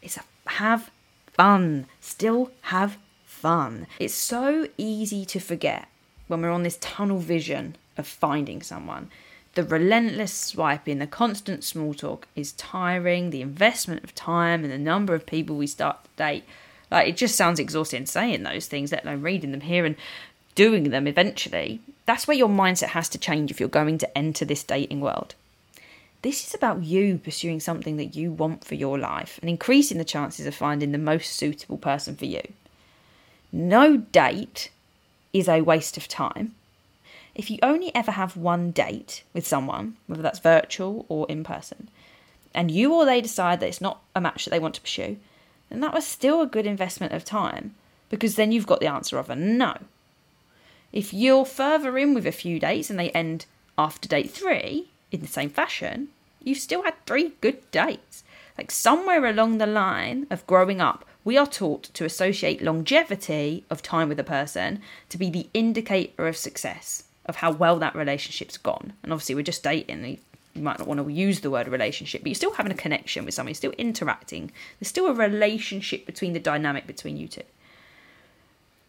It's 0.00 0.16
a 0.16 0.22
have 0.46 0.90
fun. 1.32 1.86
Still 2.00 2.50
have 2.62 2.98
fun. 3.24 3.86
It's 3.98 4.14
so 4.14 4.68
easy 4.76 5.24
to 5.26 5.40
forget 5.40 5.88
when 6.28 6.42
we're 6.42 6.50
on 6.50 6.62
this 6.62 6.78
tunnel 6.80 7.18
vision 7.18 7.76
of 7.96 8.06
finding 8.06 8.62
someone. 8.62 9.10
The 9.54 9.64
relentless 9.64 10.32
swiping, 10.32 10.98
the 10.98 11.06
constant 11.06 11.62
small 11.62 11.92
talk 11.92 12.26
is 12.34 12.52
tiring. 12.52 13.30
The 13.30 13.42
investment 13.42 14.02
of 14.02 14.14
time 14.14 14.64
and 14.64 14.72
the 14.72 14.78
number 14.78 15.14
of 15.14 15.26
people 15.26 15.56
we 15.56 15.66
start 15.66 16.02
to 16.04 16.10
date, 16.16 16.44
like 16.90 17.08
it 17.08 17.16
just 17.18 17.36
sounds 17.36 17.58
exhausting 17.58 18.06
saying 18.06 18.44
those 18.44 18.66
things, 18.66 18.92
let 18.92 19.04
alone 19.04 19.20
reading 19.20 19.50
them 19.50 19.60
here 19.60 19.84
and 19.84 19.96
doing 20.54 20.90
them 20.90 21.06
eventually. 21.06 21.80
That's 22.06 22.26
where 22.26 22.36
your 22.36 22.48
mindset 22.48 22.88
has 22.88 23.08
to 23.10 23.18
change 23.18 23.50
if 23.50 23.60
you're 23.60 23.68
going 23.68 23.98
to 23.98 24.18
enter 24.18 24.44
this 24.44 24.64
dating 24.64 25.00
world. 25.00 25.34
This 26.22 26.46
is 26.46 26.54
about 26.54 26.84
you 26.84 27.18
pursuing 27.18 27.60
something 27.60 27.96
that 27.96 28.14
you 28.16 28.30
want 28.30 28.64
for 28.64 28.76
your 28.76 28.98
life 28.98 29.38
and 29.42 29.50
increasing 29.50 29.98
the 29.98 30.04
chances 30.04 30.46
of 30.46 30.54
finding 30.54 30.92
the 30.92 30.98
most 30.98 31.32
suitable 31.32 31.78
person 31.78 32.16
for 32.16 32.26
you. 32.26 32.42
No 33.50 33.96
date 33.98 34.70
is 35.32 35.48
a 35.48 35.60
waste 35.60 35.96
of 35.96 36.08
time. 36.08 36.54
If 37.34 37.50
you 37.50 37.58
only 37.62 37.94
ever 37.94 38.12
have 38.12 38.36
one 38.36 38.72
date 38.72 39.22
with 39.32 39.46
someone, 39.46 39.96
whether 40.06 40.22
that's 40.22 40.38
virtual 40.38 41.06
or 41.08 41.26
in 41.28 41.44
person, 41.44 41.88
and 42.54 42.70
you 42.70 42.92
or 42.92 43.04
they 43.04 43.20
decide 43.20 43.60
that 43.60 43.68
it's 43.68 43.80
not 43.80 44.02
a 44.14 44.20
match 44.20 44.44
that 44.44 44.50
they 44.50 44.58
want 44.58 44.74
to 44.74 44.80
pursue, 44.82 45.16
then 45.70 45.80
that 45.80 45.94
was 45.94 46.06
still 46.06 46.42
a 46.42 46.46
good 46.46 46.66
investment 46.66 47.12
of 47.12 47.24
time 47.24 47.74
because 48.10 48.36
then 48.36 48.52
you've 48.52 48.66
got 48.66 48.80
the 48.80 48.86
answer 48.86 49.18
of 49.18 49.30
a 49.30 49.36
no. 49.36 49.78
If 50.92 51.14
you're 51.14 51.46
further 51.46 51.96
in 51.96 52.12
with 52.12 52.26
a 52.26 52.32
few 52.32 52.60
dates 52.60 52.90
and 52.90 52.98
they 52.98 53.10
end 53.10 53.46
after 53.78 54.06
date 54.06 54.30
three 54.30 54.90
in 55.10 55.22
the 55.22 55.26
same 55.26 55.48
fashion, 55.48 56.08
you've 56.44 56.58
still 56.58 56.82
had 56.82 56.94
three 57.06 57.32
good 57.40 57.70
dates. 57.70 58.22
Like 58.58 58.70
somewhere 58.70 59.24
along 59.24 59.56
the 59.56 59.66
line 59.66 60.26
of 60.30 60.46
growing 60.46 60.82
up, 60.82 61.06
we 61.24 61.38
are 61.38 61.46
taught 61.46 61.84
to 61.94 62.04
associate 62.04 62.60
longevity 62.60 63.64
of 63.70 63.80
time 63.80 64.10
with 64.10 64.20
a 64.20 64.24
person 64.24 64.82
to 65.08 65.16
be 65.16 65.30
the 65.30 65.48
indicator 65.54 66.28
of 66.28 66.36
success, 66.36 67.04
of 67.26 67.36
how 67.36 67.52
well 67.52 67.78
that 67.78 67.94
relationship's 67.94 68.56
gone. 68.56 68.92
And 69.02 69.12
obviously, 69.12 69.34
we're 69.34 69.42
just 69.42 69.62
dating. 69.62 70.18
You 70.54 70.62
might 70.62 70.78
not 70.78 70.88
want 70.88 71.00
to 71.00 71.12
use 71.12 71.40
the 71.40 71.50
word 71.50 71.68
relationship, 71.68 72.22
but 72.22 72.28
you're 72.28 72.34
still 72.34 72.54
having 72.54 72.72
a 72.72 72.76
connection 72.76 73.24
with 73.24 73.34
someone, 73.34 73.50
you're 73.50 73.54
still 73.54 73.72
interacting. 73.72 74.52
There's 74.78 74.88
still 74.88 75.06
a 75.06 75.14
relationship 75.14 76.04
between 76.04 76.32
the 76.32 76.40
dynamic 76.40 76.86
between 76.86 77.16
you 77.16 77.28
two. 77.28 77.42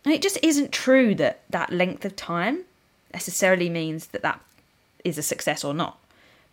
And 0.04 0.14
it 0.14 0.22
just 0.22 0.38
isn't 0.44 0.74
true 0.74 1.16
that 1.16 1.42
that 1.50 1.72
length 1.72 2.04
of 2.04 2.16
time 2.16 2.64
necessarily 3.14 3.70
means 3.70 4.08
that 4.08 4.22
that 4.24 4.42
is 5.06 5.18
a 5.18 5.24
success 5.24 5.64
or 5.64 5.74
not. 5.74 5.98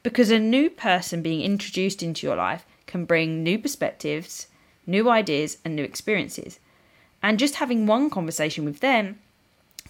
Because 0.02 0.30
a 0.30 0.38
new 0.38 0.70
person 0.70 1.22
being 1.22 1.42
introduced 1.42 2.02
into 2.02 2.26
your 2.26 2.36
life 2.36 2.64
can 2.86 3.04
bring 3.04 3.42
new 3.42 3.58
perspectives, 3.58 4.46
new 4.86 5.10
ideas, 5.10 5.58
and 5.64 5.74
new 5.74 5.82
experiences. 5.82 6.58
And 7.22 7.38
just 7.38 7.56
having 7.56 7.86
one 7.86 8.08
conversation 8.08 8.64
with 8.64 8.80
them 8.80 9.18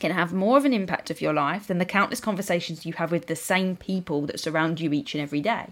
can 0.01 0.13
have 0.13 0.33
more 0.33 0.57
of 0.57 0.65
an 0.65 0.73
impact 0.73 1.11
of 1.11 1.21
your 1.21 1.33
life 1.33 1.67
than 1.67 1.79
the 1.79 1.85
countless 1.85 2.21
conversations 2.21 2.87
you 2.87 2.95
have 2.95 3.13
with 3.13 3.27
the 3.27 3.37
same 3.37 3.77
people 3.77 4.23
that 4.27 4.41
surround 4.41 4.81
you 4.81 4.93
each 4.93 5.15
and 5.15 5.23
every 5.23 5.41
day. 5.41 5.67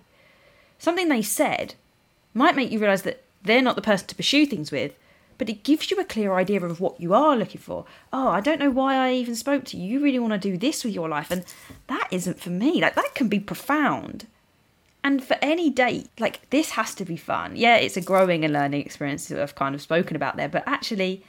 Something 0.78 1.08
they 1.08 1.22
said 1.22 1.74
might 2.34 2.56
make 2.56 2.70
you 2.70 2.78
realize 2.78 3.02
that 3.02 3.22
they're 3.42 3.62
not 3.62 3.76
the 3.76 3.82
person 3.82 4.06
to 4.08 4.14
pursue 4.14 4.46
things 4.46 4.70
with, 4.70 4.94
but 5.38 5.48
it 5.48 5.62
gives 5.62 5.90
you 5.90 5.98
a 5.98 6.04
clear 6.04 6.34
idea 6.34 6.60
of 6.64 6.80
what 6.80 7.00
you 7.00 7.14
are 7.14 7.36
looking 7.36 7.60
for. 7.60 7.84
Oh, 8.12 8.28
I 8.28 8.40
don't 8.40 8.58
know 8.58 8.70
why 8.70 8.96
I 8.96 9.12
even 9.14 9.36
spoke 9.36 9.64
to 9.66 9.76
you. 9.76 9.98
You 9.98 10.04
really 10.04 10.18
want 10.18 10.32
to 10.34 10.50
do 10.50 10.56
this 10.56 10.84
with 10.84 10.94
your 10.94 11.08
life, 11.08 11.30
and 11.30 11.44
that 11.86 12.08
isn't 12.10 12.40
for 12.40 12.50
me. 12.50 12.80
Like, 12.80 12.96
that 12.96 13.14
can 13.14 13.28
be 13.28 13.40
profound. 13.40 14.26
And 15.04 15.22
for 15.22 15.36
any 15.40 15.70
date, 15.70 16.08
like 16.18 16.50
this 16.50 16.70
has 16.70 16.94
to 16.96 17.04
be 17.04 17.16
fun. 17.16 17.54
Yeah, 17.54 17.76
it's 17.76 17.96
a 17.96 18.00
growing 18.00 18.44
and 18.44 18.52
learning 18.52 18.82
experience 18.84 19.28
that 19.28 19.40
I've 19.40 19.54
kind 19.54 19.74
of 19.74 19.80
spoken 19.80 20.16
about 20.16 20.36
there, 20.36 20.48
but 20.48 20.64
actually, 20.66 21.22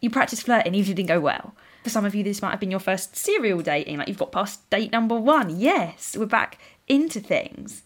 you 0.00 0.10
practice 0.10 0.42
flirting 0.42 0.74
even 0.74 0.82
if 0.82 0.90
it 0.90 0.94
didn't 0.96 1.08
go 1.08 1.20
well. 1.20 1.54
For 1.84 1.90
some 1.90 2.06
of 2.06 2.14
you, 2.14 2.24
this 2.24 2.40
might 2.40 2.50
have 2.50 2.60
been 2.60 2.70
your 2.70 2.80
first 2.80 3.14
serial 3.14 3.60
dating, 3.60 3.98
like 3.98 4.08
you've 4.08 4.16
got 4.16 4.32
past 4.32 4.68
date 4.70 4.90
number 4.90 5.16
one. 5.16 5.60
Yes, 5.60 6.16
we're 6.18 6.24
back 6.24 6.58
into 6.88 7.20
things. 7.20 7.82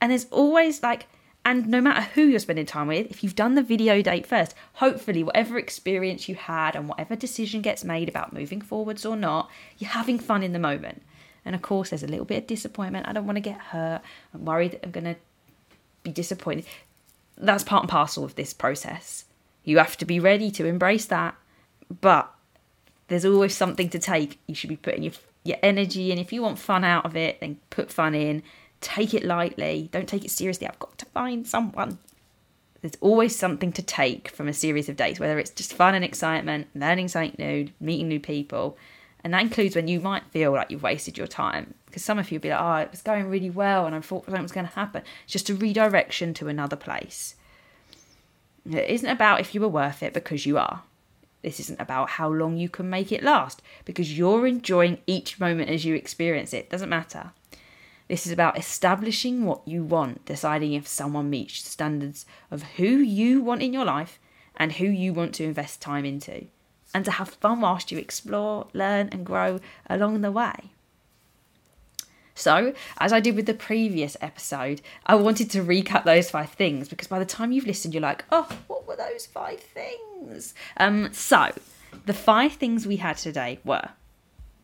And 0.00 0.10
there's 0.10 0.24
always 0.30 0.82
like, 0.82 1.08
and 1.44 1.68
no 1.68 1.82
matter 1.82 2.00
who 2.14 2.22
you're 2.22 2.38
spending 2.38 2.64
time 2.64 2.86
with, 2.88 3.10
if 3.10 3.22
you've 3.22 3.36
done 3.36 3.54
the 3.54 3.62
video 3.62 4.00
date 4.00 4.26
first, 4.26 4.54
hopefully, 4.74 5.22
whatever 5.22 5.58
experience 5.58 6.26
you 6.26 6.36
had 6.36 6.74
and 6.74 6.88
whatever 6.88 7.14
decision 7.16 7.60
gets 7.60 7.84
made 7.84 8.08
about 8.08 8.32
moving 8.32 8.62
forwards 8.62 9.04
or 9.04 9.14
not, 9.14 9.50
you're 9.76 9.90
having 9.90 10.18
fun 10.18 10.42
in 10.42 10.54
the 10.54 10.58
moment. 10.58 11.02
And 11.44 11.54
of 11.54 11.60
course, 11.60 11.90
there's 11.90 12.02
a 12.02 12.08
little 12.08 12.24
bit 12.24 12.44
of 12.44 12.46
disappointment. 12.46 13.06
I 13.06 13.12
don't 13.12 13.26
want 13.26 13.36
to 13.36 13.40
get 13.40 13.58
hurt. 13.58 14.00
I'm 14.32 14.46
worried 14.46 14.72
that 14.72 14.84
I'm 14.86 14.90
going 14.90 15.04
to 15.04 15.16
be 16.02 16.12
disappointed. 16.12 16.64
That's 17.36 17.62
part 17.62 17.82
and 17.82 17.90
parcel 17.90 18.24
of 18.24 18.36
this 18.36 18.54
process. 18.54 19.26
You 19.64 19.76
have 19.76 19.98
to 19.98 20.06
be 20.06 20.18
ready 20.18 20.50
to 20.52 20.64
embrace 20.64 21.04
that. 21.06 21.34
But 22.00 22.32
there's 23.08 23.24
always 23.24 23.56
something 23.56 23.88
to 23.90 23.98
take. 23.98 24.38
You 24.46 24.54
should 24.54 24.70
be 24.70 24.76
putting 24.76 25.02
your, 25.02 25.12
your 25.44 25.58
energy 25.62 26.12
in. 26.12 26.18
If 26.18 26.32
you 26.32 26.42
want 26.42 26.58
fun 26.58 26.84
out 26.84 27.04
of 27.04 27.16
it, 27.16 27.40
then 27.40 27.58
put 27.70 27.90
fun 27.90 28.14
in. 28.14 28.42
Take 28.80 29.12
it 29.14 29.24
lightly. 29.24 29.88
Don't 29.92 30.08
take 30.08 30.24
it 30.24 30.30
seriously. 30.30 30.66
I've 30.66 30.78
got 30.78 30.96
to 30.98 31.06
find 31.06 31.46
someone. 31.46 31.98
There's 32.80 32.94
always 33.00 33.34
something 33.34 33.72
to 33.72 33.82
take 33.82 34.28
from 34.30 34.46
a 34.46 34.52
series 34.52 34.88
of 34.88 34.96
dates, 34.96 35.18
whether 35.18 35.38
it's 35.38 35.50
just 35.50 35.74
fun 35.74 35.96
and 35.96 36.04
excitement, 36.04 36.68
learning 36.76 37.08
something 37.08 37.34
new, 37.36 37.68
meeting 37.80 38.06
new 38.06 38.20
people, 38.20 38.78
and 39.24 39.34
that 39.34 39.42
includes 39.42 39.74
when 39.74 39.88
you 39.88 40.00
might 40.00 40.24
feel 40.30 40.52
like 40.52 40.70
you've 40.70 40.82
wasted 40.82 41.18
your 41.18 41.26
time. 41.26 41.74
Because 41.86 42.04
some 42.04 42.18
of 42.18 42.30
you 42.30 42.38
will 42.38 42.42
be 42.42 42.50
like, 42.50 42.60
oh, 42.60 42.76
it 42.76 42.90
was 42.90 43.02
going 43.02 43.28
really 43.28 43.50
well 43.50 43.86
and 43.86 43.94
I 43.94 44.00
thought 44.00 44.26
something 44.26 44.42
was 44.42 44.52
going 44.52 44.66
to 44.66 44.72
happen. 44.74 45.02
It's 45.24 45.32
just 45.32 45.50
a 45.50 45.54
redirection 45.54 46.34
to 46.34 46.48
another 46.48 46.76
place. 46.76 47.34
It 48.70 48.88
isn't 48.88 49.08
about 49.08 49.40
if 49.40 49.54
you 49.54 49.60
were 49.60 49.68
worth 49.68 50.02
it 50.02 50.12
because 50.12 50.46
you 50.46 50.58
are. 50.58 50.82
This 51.42 51.60
isn't 51.60 51.80
about 51.80 52.10
how 52.10 52.28
long 52.28 52.56
you 52.56 52.68
can 52.68 52.90
make 52.90 53.12
it 53.12 53.22
last 53.22 53.62
because 53.84 54.16
you're 54.16 54.46
enjoying 54.46 54.98
each 55.06 55.38
moment 55.38 55.70
as 55.70 55.84
you 55.84 55.94
experience 55.94 56.52
it. 56.52 56.70
Doesn't 56.70 56.88
matter. 56.88 57.32
This 58.08 58.26
is 58.26 58.32
about 58.32 58.58
establishing 58.58 59.44
what 59.44 59.66
you 59.66 59.84
want, 59.84 60.24
deciding 60.24 60.72
if 60.72 60.88
someone 60.88 61.30
meets 61.30 61.62
the 61.62 61.68
standards 61.68 62.24
of 62.50 62.62
who 62.62 62.86
you 62.86 63.42
want 63.42 63.62
in 63.62 63.72
your 63.72 63.84
life 63.84 64.18
and 64.56 64.72
who 64.72 64.86
you 64.86 65.12
want 65.12 65.34
to 65.34 65.44
invest 65.44 65.80
time 65.80 66.04
into 66.04 66.46
and 66.94 67.04
to 67.04 67.10
have 67.12 67.28
fun 67.28 67.60
whilst 67.60 67.92
you 67.92 67.98
explore, 67.98 68.66
learn, 68.72 69.08
and 69.12 69.26
grow 69.26 69.60
along 69.88 70.20
the 70.20 70.32
way. 70.32 70.70
So, 72.38 72.72
as 72.98 73.12
I 73.12 73.18
did 73.18 73.34
with 73.34 73.46
the 73.46 73.54
previous 73.54 74.16
episode, 74.20 74.80
I 75.04 75.16
wanted 75.16 75.50
to 75.50 75.64
recap 75.64 76.04
those 76.04 76.30
five 76.30 76.50
things 76.50 76.88
because 76.88 77.08
by 77.08 77.18
the 77.18 77.24
time 77.24 77.50
you've 77.50 77.66
listened, 77.66 77.94
you're 77.94 78.00
like, 78.00 78.24
oh, 78.30 78.48
what 78.68 78.86
were 78.86 78.94
those 78.94 79.26
five 79.26 79.58
things? 79.58 80.54
Um, 80.76 81.12
so, 81.12 81.50
the 82.06 82.14
five 82.14 82.52
things 82.52 82.86
we 82.86 82.96
had 82.96 83.16
today 83.16 83.58
were 83.64 83.88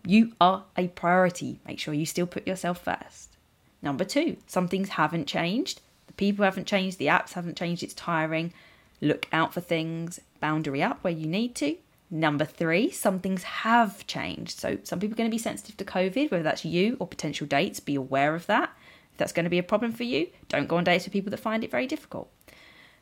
you 0.07 0.33
are 0.41 0.65
a 0.77 0.87
priority. 0.89 1.59
Make 1.67 1.81
sure 1.81 1.95
you 1.95 2.07
still 2.07 2.27
put 2.27 2.47
yourself 2.47 2.85
first. 2.85 3.37
Number 3.83 4.05
two, 4.05 4.37
some 4.47 4.69
things 4.69 4.91
haven't 4.91 5.27
changed. 5.27 5.81
The 6.07 6.13
people 6.13 6.45
haven't 6.45 6.67
changed, 6.67 6.99
the 6.99 7.07
apps 7.07 7.33
haven't 7.33 7.57
changed, 7.57 7.83
it's 7.83 7.95
tiring. 7.95 8.53
Look 9.01 9.27
out 9.33 9.53
for 9.53 9.61
things, 9.61 10.21
boundary 10.39 10.83
up 10.83 11.03
where 11.03 11.13
you 11.13 11.27
need 11.27 11.57
to. 11.57 11.77
Number 12.11 12.45
three, 12.45 12.91
some 12.91 13.19
things 13.21 13.43
have 13.43 14.07
changed. 14.07 14.59
So, 14.59 14.79
some 14.85 15.01
people 15.01 15.15
are 15.15 15.17
going 15.17 15.31
to 15.31 15.35
be 15.35 15.39
sensitive 15.39 15.77
to 15.79 15.85
COVID, 15.85 16.31
whether 16.31 16.43
that's 16.43 16.65
you 16.65 16.97
or 17.01 17.07
potential 17.07 17.47
dates, 17.47 17.81
be 17.81 17.95
aware 17.95 18.35
of 18.35 18.47
that. 18.47 18.71
If 19.13 19.19
that's 19.19 19.33
going 19.33 19.45
to 19.45 19.51
be 19.51 19.59
a 19.59 19.65
problem 19.65 19.93
for 19.93 20.05
you, 20.05 20.29
don't 20.49 20.69
go 20.69 20.77
on 20.77 20.85
dates 20.85 21.05
with 21.05 21.13
people 21.13 21.31
that 21.31 21.39
find 21.39 21.65
it 21.65 21.71
very 21.71 21.87
difficult. 21.87 22.31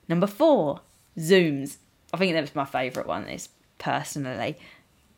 Number 0.08 0.26
four, 0.26 0.80
Zooms. 1.18 1.76
I 2.14 2.18
think 2.18 2.34
that 2.34 2.42
was 2.42 2.54
my 2.54 2.64
favourite 2.64 3.08
one, 3.08 3.28
is 3.28 3.48
personally. 3.78 4.58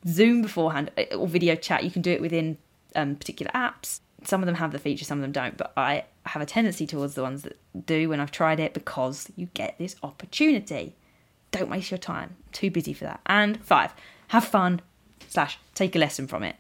Zoom 0.07 0.43
beforehand 0.43 0.91
uh, 0.97 1.17
or 1.17 1.27
video 1.27 1.55
chat, 1.55 1.85
you 1.85 1.91
can 1.91 2.03
do 2.03 2.13
it 2.13 2.21
within 2.21 2.59
um, 2.95 3.17
particular 3.17 3.51
apps. 3.53 4.01
Some 4.25 4.43
of 4.43 4.47
them 4.47 4.57
have 4.57 4.73
the 4.73 4.79
feature, 4.79 5.05
some 5.05 5.19
of 5.19 5.23
them 5.23 5.33
don't, 5.33 5.57
but 5.57 5.73
I 5.77 6.05
have 6.27 6.43
a 6.43 6.47
tendency 6.47 6.87
towards 6.87 7.15
the 7.15 7.23
ones 7.23 7.43
that 7.43 7.59
do 7.87 8.09
when 8.09 8.21
I've 8.21 8.31
tried 8.31 8.61
it 8.61 8.73
because 8.75 9.31
you 9.37 9.49
get 9.55 9.77
this 9.79 9.97
opportunity. 10.03 10.95
Don't 11.55 11.71
waste 11.71 11.93
your 11.93 11.99
time. 11.99 12.35
Too 12.51 12.69
busy 12.69 12.93
for 12.93 13.05
that. 13.05 13.21
And 13.27 13.65
five, 13.65 13.95
have 14.29 14.45
fun 14.45 14.81
slash 15.29 15.57
take 15.73 15.95
a 15.95 16.01
lesson 16.01 16.27
from 16.27 16.43
it. 16.43 16.57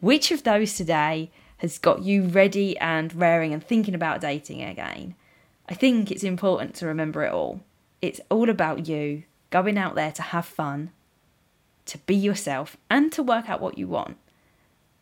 Which 0.00 0.30
of 0.30 0.42
those 0.42 0.74
today 0.74 1.30
has 1.56 1.78
got 1.78 2.02
you 2.02 2.24
ready 2.24 2.76
and 2.76 3.14
raring 3.14 3.54
and 3.54 3.64
thinking 3.64 3.94
about 3.94 4.20
dating 4.20 4.60
again? 4.60 5.14
I 5.70 5.74
think 5.74 6.10
it's 6.10 6.22
important 6.22 6.74
to 6.74 6.86
remember 6.86 7.24
it 7.24 7.32
all. 7.32 7.62
It's 8.02 8.20
all 8.28 8.50
about 8.50 8.86
you 8.86 9.22
going 9.48 9.78
out 9.78 9.94
there 9.94 10.12
to 10.12 10.20
have 10.20 10.44
fun, 10.44 10.90
to 11.86 11.96
be 11.96 12.14
yourself, 12.14 12.76
and 12.90 13.10
to 13.12 13.22
work 13.22 13.48
out 13.48 13.62
what 13.62 13.78
you 13.78 13.88
want. 13.88 14.18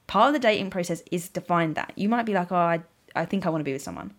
Part 0.06 0.28
of 0.28 0.34
the 0.34 0.38
dating 0.38 0.70
process 0.70 1.02
is 1.10 1.28
to 1.30 1.40
find 1.40 1.74
that. 1.74 1.92
You 1.96 2.08
might 2.08 2.26
be 2.26 2.34
like, 2.34 2.52
oh, 2.52 2.56
I, 2.56 2.82
I 3.16 3.24
think 3.24 3.46
I 3.46 3.50
want 3.50 3.62
to 3.62 3.64
be 3.64 3.72
with 3.72 3.82
someone. 3.82 4.14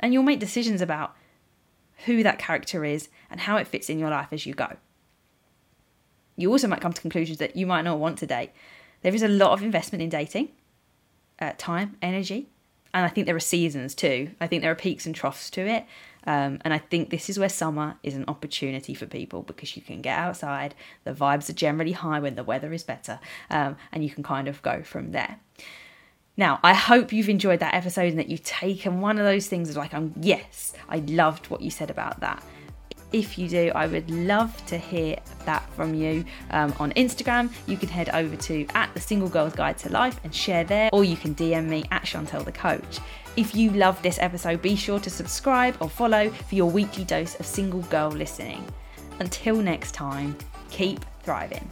And 0.00 0.14
you'll 0.14 0.22
make 0.22 0.40
decisions 0.40 0.80
about 0.80 1.14
who 2.06 2.22
that 2.22 2.38
character 2.38 2.84
is 2.84 3.08
and 3.30 3.40
how 3.40 3.56
it 3.56 3.66
fits 3.66 3.90
in 3.90 3.98
your 3.98 4.10
life 4.10 4.28
as 4.32 4.46
you 4.46 4.54
go. 4.54 4.76
You 6.36 6.50
also 6.50 6.68
might 6.68 6.80
come 6.80 6.92
to 6.92 7.00
conclusions 7.00 7.38
that 7.38 7.56
you 7.56 7.66
might 7.66 7.82
not 7.82 7.98
want 7.98 8.18
to 8.18 8.26
date. 8.26 8.50
There 9.02 9.14
is 9.14 9.22
a 9.22 9.28
lot 9.28 9.52
of 9.52 9.62
investment 9.62 10.02
in 10.02 10.08
dating, 10.08 10.50
uh, 11.40 11.52
time, 11.58 11.96
energy, 12.00 12.48
and 12.94 13.04
I 13.04 13.08
think 13.08 13.26
there 13.26 13.36
are 13.36 13.40
seasons 13.40 13.94
too. 13.94 14.30
I 14.40 14.46
think 14.46 14.62
there 14.62 14.70
are 14.70 14.76
peaks 14.76 15.06
and 15.06 15.14
troughs 15.14 15.50
to 15.50 15.60
it. 15.60 15.84
Um, 16.26 16.58
and 16.62 16.74
I 16.74 16.78
think 16.78 17.10
this 17.10 17.30
is 17.30 17.38
where 17.38 17.48
summer 17.48 17.96
is 18.02 18.14
an 18.14 18.24
opportunity 18.28 18.92
for 18.92 19.06
people 19.06 19.42
because 19.42 19.76
you 19.76 19.82
can 19.82 20.02
get 20.02 20.18
outside, 20.18 20.74
the 21.04 21.12
vibes 21.12 21.48
are 21.48 21.54
generally 21.54 21.92
high 21.92 22.20
when 22.20 22.34
the 22.34 22.44
weather 22.44 22.72
is 22.72 22.82
better, 22.82 23.18
um, 23.50 23.76
and 23.92 24.04
you 24.04 24.10
can 24.10 24.22
kind 24.22 24.46
of 24.46 24.60
go 24.60 24.82
from 24.82 25.12
there. 25.12 25.38
Now, 26.38 26.60
I 26.62 26.72
hope 26.72 27.12
you've 27.12 27.28
enjoyed 27.28 27.58
that 27.58 27.74
episode 27.74 28.10
and 28.10 28.18
that 28.20 28.28
you've 28.28 28.44
taken 28.44 29.00
one 29.00 29.18
of 29.18 29.24
those 29.24 29.48
things 29.48 29.76
like, 29.76 29.92
um, 29.92 30.14
yes, 30.20 30.72
I 30.88 30.98
loved 30.98 31.50
what 31.50 31.60
you 31.60 31.70
said 31.70 31.90
about 31.90 32.20
that. 32.20 32.40
If 33.12 33.38
you 33.38 33.48
do, 33.48 33.72
I 33.74 33.88
would 33.88 34.08
love 34.08 34.64
to 34.66 34.78
hear 34.78 35.16
that 35.46 35.68
from 35.74 35.94
you 35.94 36.24
um, 36.50 36.72
on 36.78 36.92
Instagram. 36.92 37.50
You 37.66 37.76
can 37.76 37.88
head 37.88 38.10
over 38.10 38.36
to 38.36 38.66
at 38.74 38.94
the 38.94 39.00
Single 39.00 39.28
Girls 39.28 39.54
Guide 39.54 39.78
to 39.78 39.90
Life 39.90 40.20
and 40.22 40.32
share 40.32 40.62
there, 40.62 40.90
or 40.92 41.02
you 41.02 41.16
can 41.16 41.34
DM 41.34 41.66
me 41.66 41.84
at 41.90 42.06
Chantelle 42.06 42.44
the 42.44 42.52
Coach. 42.52 43.00
If 43.36 43.56
you 43.56 43.70
love 43.72 44.00
this 44.02 44.18
episode, 44.20 44.62
be 44.62 44.76
sure 44.76 45.00
to 45.00 45.10
subscribe 45.10 45.76
or 45.80 45.88
follow 45.88 46.30
for 46.30 46.54
your 46.54 46.70
weekly 46.70 47.04
dose 47.04 47.34
of 47.40 47.46
single 47.46 47.82
girl 47.82 48.10
listening. 48.10 48.64
Until 49.18 49.56
next 49.56 49.92
time, 49.92 50.36
keep 50.70 51.04
thriving. 51.24 51.68